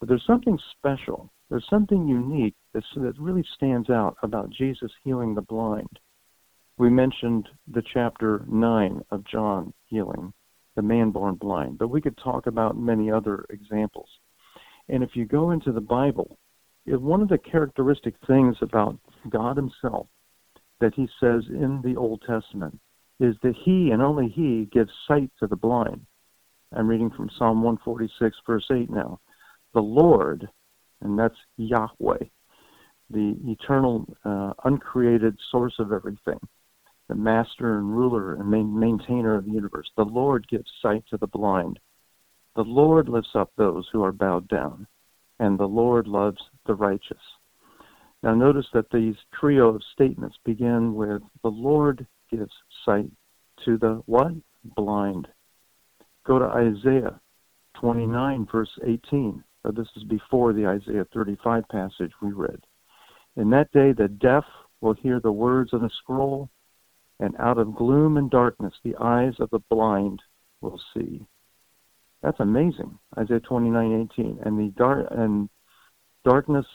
But 0.00 0.08
there's 0.08 0.26
something 0.26 0.58
special, 0.76 1.32
there's 1.48 1.66
something 1.68 2.08
unique 2.08 2.56
that 2.74 2.84
really 3.18 3.44
stands 3.54 3.90
out 3.90 4.16
about 4.22 4.50
Jesus 4.50 4.90
healing 5.04 5.34
the 5.34 5.42
blind. 5.42 5.98
We 6.78 6.90
mentioned 6.90 7.48
the 7.70 7.82
chapter 7.92 8.44
9 8.48 9.02
of 9.10 9.24
John 9.26 9.72
healing 9.86 10.32
the 10.74 10.82
man 10.82 11.10
born 11.10 11.34
blind, 11.34 11.76
but 11.76 11.88
we 11.88 12.00
could 12.00 12.16
talk 12.16 12.46
about 12.46 12.78
many 12.78 13.10
other 13.10 13.44
examples. 13.50 14.08
And 14.88 15.02
if 15.02 15.10
you 15.14 15.26
go 15.26 15.50
into 15.50 15.70
the 15.70 15.82
Bible, 15.82 16.38
one 16.86 17.20
of 17.20 17.28
the 17.28 17.38
characteristic 17.38 18.14
things 18.26 18.56
about 18.62 18.98
God 19.28 19.56
Himself 19.56 20.08
that 20.80 20.94
He 20.94 21.06
says 21.20 21.44
in 21.48 21.80
the 21.84 21.94
Old 21.94 22.22
Testament 22.26 22.80
is 23.20 23.36
that 23.42 23.54
He 23.64 23.90
and 23.90 24.02
only 24.02 24.28
He 24.28 24.68
gives 24.72 24.90
sight 25.06 25.30
to 25.38 25.46
the 25.46 25.56
blind. 25.56 26.06
I'm 26.74 26.88
reading 26.88 27.10
from 27.10 27.30
Psalm 27.38 27.62
146, 27.62 28.36
verse 28.46 28.64
8 28.72 28.90
now. 28.90 29.20
The 29.74 29.80
Lord, 29.80 30.48
and 31.00 31.18
that's 31.18 31.36
Yahweh, 31.56 32.24
the 33.10 33.36
eternal, 33.46 34.06
uh, 34.24 34.52
uncreated 34.64 35.36
source 35.50 35.74
of 35.78 35.92
everything, 35.92 36.40
the 37.08 37.14
master 37.14 37.78
and 37.78 37.94
ruler 37.94 38.34
and 38.34 38.50
main- 38.50 38.78
maintainer 38.78 39.34
of 39.34 39.44
the 39.44 39.50
universe. 39.50 39.90
The 39.96 40.04
Lord 40.04 40.48
gives 40.48 40.70
sight 40.80 41.04
to 41.10 41.18
the 41.18 41.26
blind. 41.26 41.78
The 42.54 42.64
Lord 42.64 43.08
lifts 43.08 43.34
up 43.34 43.50
those 43.56 43.88
who 43.92 44.02
are 44.02 44.12
bowed 44.12 44.48
down, 44.48 44.86
and 45.38 45.58
the 45.58 45.68
Lord 45.68 46.06
loves 46.06 46.40
the 46.66 46.74
righteous. 46.74 47.20
Now, 48.22 48.34
notice 48.34 48.66
that 48.72 48.90
these 48.90 49.16
trio 49.34 49.74
of 49.74 49.82
statements 49.92 50.38
begin 50.44 50.94
with 50.94 51.22
the 51.42 51.50
Lord 51.50 52.06
gives 52.30 52.52
sight 52.84 53.10
to 53.64 53.76
the 53.76 54.02
what? 54.06 54.32
Blind. 54.76 55.28
Go 56.24 56.38
to 56.38 56.44
Isaiah 56.44 57.20
29, 57.80 58.46
verse 58.50 58.70
18. 58.86 59.42
this 59.74 59.88
is 59.96 60.04
before 60.04 60.52
the 60.52 60.66
Isaiah 60.66 61.06
35 61.12 61.64
passage 61.68 62.12
we 62.20 62.32
read. 62.32 62.60
In 63.36 63.50
that 63.50 63.72
day, 63.72 63.92
the 63.92 64.08
deaf 64.08 64.44
will 64.80 64.94
hear 64.94 65.20
the 65.20 65.32
words 65.32 65.72
of 65.72 65.80
the 65.80 65.90
scroll, 66.02 66.48
and 67.18 67.34
out 67.38 67.58
of 67.58 67.74
gloom 67.74 68.16
and 68.16 68.30
darkness, 68.30 68.74
the 68.84 68.96
eyes 69.00 69.34
of 69.40 69.50
the 69.50 69.60
blind 69.70 70.20
will 70.60 70.80
see. 70.94 71.24
That's 72.22 72.40
amazing. 72.40 72.98
Isaiah 73.18 73.40
29:18, 73.40 74.38
and 74.44 74.58
the 74.58 74.68
dark 74.76 75.08
and 75.10 75.48
darkness, 76.24 76.66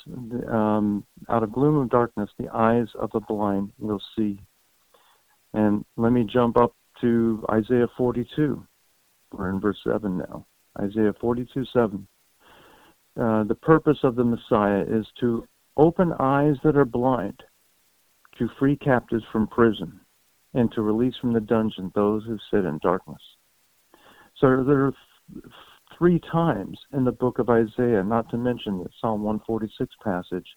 um, 0.50 1.06
out 1.30 1.44
of 1.44 1.54
gloom 1.54 1.82
and 1.82 1.90
darkness, 1.90 2.30
the 2.38 2.50
eyes 2.50 2.88
of 2.96 3.12
the 3.12 3.22
blind 3.22 3.72
will 3.80 4.02
see. 4.16 4.42
And 5.54 5.86
let 5.96 6.12
me 6.12 6.26
jump 6.26 6.58
up 6.58 6.76
to 7.02 7.46
Isaiah 7.50 7.88
42. 7.96 8.66
We're 9.32 9.50
in 9.50 9.60
verse 9.60 9.78
7 9.84 10.18
now. 10.18 10.46
Isaiah 10.80 11.13
42 11.20 11.66
7. 11.74 12.08
Uh, 13.20 13.44
the 13.44 13.56
purpose 13.56 13.98
of 14.04 14.16
the 14.16 14.24
Messiah 14.24 14.84
is 14.88 15.06
to 15.20 15.48
open 15.76 16.13
eyes 16.20 16.56
that 16.63 16.78
are 16.78 16.86
blind, 16.86 17.42
to 18.38 18.48
free 18.60 18.76
captives 18.76 19.24
from 19.32 19.48
prison, 19.48 20.00
and 20.54 20.72
to 20.72 20.82
release 20.82 21.16
from 21.20 21.34
the 21.34 21.40
dungeon 21.40 21.92
those 21.96 22.24
who 22.26 22.38
sit 22.52 22.66
in 22.66 22.80
darkness. 22.84 23.22
So 24.40 24.63
there 24.63 24.86
are 24.86 24.94
three 25.98 26.20
times 26.32 26.78
in 26.94 27.06
the 27.06 27.12
book 27.12 27.40
of 27.40 27.50
Isaiah, 27.50 28.04
not 28.04 28.30
to 28.30 28.38
mention 28.38 28.80
the 28.80 28.90
Psalm 29.02 29.24
146 29.24 29.96
passage, 30.04 30.48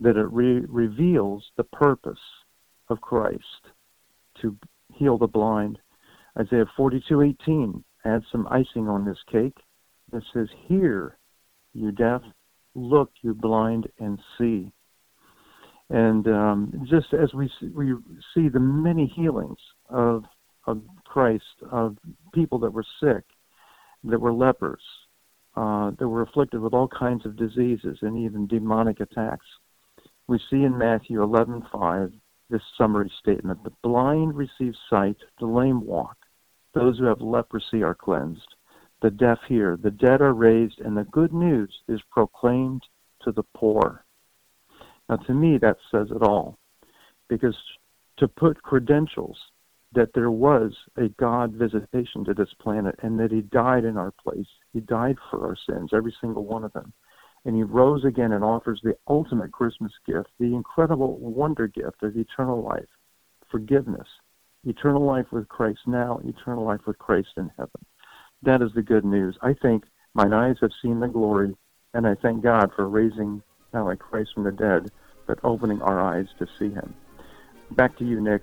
that 0.00 0.16
it 0.16 0.32
re- 0.32 0.64
reveals 0.66 1.44
the 1.56 1.64
purpose 1.64 2.18
of 2.88 3.00
Christ 3.00 3.68
to 4.40 4.56
heal 4.92 5.18
the 5.18 5.26
blind. 5.26 5.78
Isaiah 6.38 6.66
42:18 6.76 7.84
adds 8.04 8.24
some 8.30 8.46
icing 8.50 8.88
on 8.88 9.04
this 9.04 9.22
cake. 9.30 9.56
It 10.12 10.22
says, 10.32 10.48
"Hear, 10.66 11.18
you 11.72 11.92
deaf; 11.92 12.22
look, 12.74 13.10
you 13.22 13.34
blind, 13.34 13.88
and 13.98 14.18
see." 14.38 14.72
And 15.90 16.26
um, 16.28 16.86
just 16.88 17.12
as 17.12 17.34
we 17.34 17.50
see, 17.60 17.68
we 17.68 17.94
see 18.34 18.48
the 18.48 18.60
many 18.60 19.06
healings 19.06 19.58
of 19.88 20.24
of 20.66 20.82
Christ, 21.04 21.44
of 21.70 21.98
people 22.32 22.58
that 22.60 22.72
were 22.72 22.84
sick, 23.00 23.24
that 24.04 24.20
were 24.20 24.32
lepers, 24.32 24.82
uh, 25.56 25.90
that 25.98 26.08
were 26.08 26.22
afflicted 26.22 26.60
with 26.60 26.72
all 26.72 26.88
kinds 26.88 27.26
of 27.26 27.36
diseases 27.36 27.98
and 28.02 28.16
even 28.16 28.46
demonic 28.46 29.00
attacks. 29.00 29.46
We 30.28 30.38
see 30.50 30.62
in 30.62 30.78
Matthew 30.78 31.20
11:5 31.20 32.12
this 32.48 32.62
summary 32.78 33.12
statement: 33.20 33.62
"The 33.64 33.72
blind 33.82 34.34
receive 34.34 34.74
sight, 34.88 35.18
the 35.38 35.46
lame 35.46 35.84
walk, 35.84 36.16
those 36.72 36.98
who 36.98 37.04
have 37.04 37.20
leprosy 37.20 37.82
are 37.82 37.94
cleansed, 37.94 38.54
the 39.00 39.10
deaf 39.10 39.38
hear, 39.48 39.76
the 39.76 39.90
dead 39.90 40.20
are 40.20 40.34
raised, 40.34 40.80
and 40.80 40.96
the 40.96 41.04
good 41.04 41.32
news 41.32 41.82
is 41.88 42.00
proclaimed 42.10 42.86
to 43.20 43.32
the 43.32 43.42
poor." 43.54 44.04
Now, 45.08 45.16
to 45.16 45.34
me, 45.34 45.58
that 45.58 45.78
says 45.90 46.10
it 46.10 46.22
all, 46.22 46.58
because 47.28 47.56
to 48.16 48.28
put 48.28 48.62
credentials 48.62 49.50
that 49.92 50.12
there 50.14 50.30
was 50.30 50.74
a 50.96 51.08
God 51.10 51.52
visitation 51.52 52.24
to 52.24 52.34
this 52.34 52.52
planet 52.54 52.94
and 53.02 53.18
that 53.18 53.30
He 53.30 53.42
died 53.42 53.84
in 53.84 53.96
our 53.96 54.12
place. 54.12 54.48
He 54.72 54.80
died 54.80 55.18
for 55.30 55.46
our 55.46 55.56
sins, 55.56 55.90
every 55.92 56.14
single 56.20 56.44
one 56.44 56.64
of 56.64 56.72
them. 56.72 56.92
And 57.44 57.56
He 57.56 57.62
rose 57.62 58.04
again 58.04 58.32
and 58.32 58.44
offers 58.44 58.80
the 58.82 58.96
ultimate 59.08 59.52
Christmas 59.52 59.92
gift, 60.06 60.30
the 60.38 60.54
incredible 60.54 61.18
wonder 61.18 61.66
gift 61.66 62.02
of 62.02 62.16
eternal 62.16 62.62
life, 62.62 62.88
forgiveness, 63.50 64.08
eternal 64.64 65.04
life 65.04 65.26
with 65.32 65.48
Christ 65.48 65.80
now, 65.86 66.20
eternal 66.24 66.64
life 66.64 66.80
with 66.86 66.98
Christ 66.98 67.30
in 67.36 67.50
heaven. 67.56 67.84
That 68.42 68.62
is 68.62 68.70
the 68.74 68.82
good 68.82 69.04
news. 69.04 69.36
I 69.42 69.54
think 69.54 69.84
mine 70.14 70.32
eyes 70.32 70.56
have 70.60 70.70
seen 70.82 71.00
the 71.00 71.08
glory, 71.08 71.54
and 71.94 72.06
I 72.06 72.14
thank 72.14 72.42
God 72.42 72.70
for 72.74 72.88
raising 72.88 73.42
not 73.72 73.82
only 73.82 73.96
Christ 73.96 74.30
from 74.34 74.44
the 74.44 74.52
dead, 74.52 74.90
but 75.26 75.38
opening 75.44 75.80
our 75.82 76.00
eyes 76.00 76.26
to 76.38 76.46
see 76.58 76.70
Him. 76.70 76.94
Back 77.72 77.96
to 77.98 78.04
you, 78.04 78.20
Nick. 78.20 78.42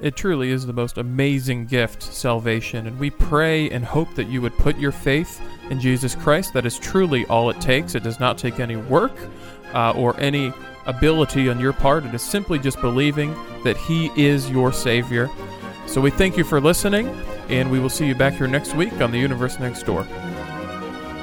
It 0.00 0.14
truly 0.14 0.50
is 0.50 0.64
the 0.64 0.72
most 0.72 0.96
amazing 0.96 1.66
gift, 1.66 2.02
salvation, 2.04 2.86
and 2.86 2.98
we 3.00 3.10
pray 3.10 3.68
and 3.70 3.84
hope 3.84 4.14
that 4.14 4.28
you 4.28 4.40
would 4.40 4.56
put 4.56 4.78
your 4.78 4.92
faith 4.92 5.40
in 5.70 5.80
Jesus 5.80 6.14
Christ. 6.14 6.52
That 6.52 6.64
is 6.64 6.78
truly 6.78 7.26
all 7.26 7.50
it 7.50 7.60
takes. 7.60 7.96
It 7.96 8.04
does 8.04 8.20
not 8.20 8.38
take 8.38 8.60
any 8.60 8.76
work 8.76 9.12
uh, 9.74 9.92
or 9.96 10.18
any 10.20 10.52
ability 10.88 11.48
on 11.48 11.60
your 11.60 11.72
part. 11.72 12.04
It 12.04 12.14
is 12.14 12.22
simply 12.22 12.58
just 12.58 12.80
believing 12.80 13.34
that 13.62 13.76
He 13.76 14.10
is 14.16 14.50
your 14.50 14.72
Savior. 14.72 15.30
So 15.86 16.00
we 16.00 16.10
thank 16.10 16.36
you 16.36 16.44
for 16.44 16.60
listening, 16.60 17.08
and 17.48 17.70
we 17.70 17.78
will 17.78 17.88
see 17.88 18.06
you 18.06 18.14
back 18.14 18.34
here 18.34 18.48
next 18.48 18.74
week 18.74 19.00
on 19.00 19.12
The 19.12 19.18
Universe 19.18 19.58
Next 19.60 19.84
Door. 19.84 20.06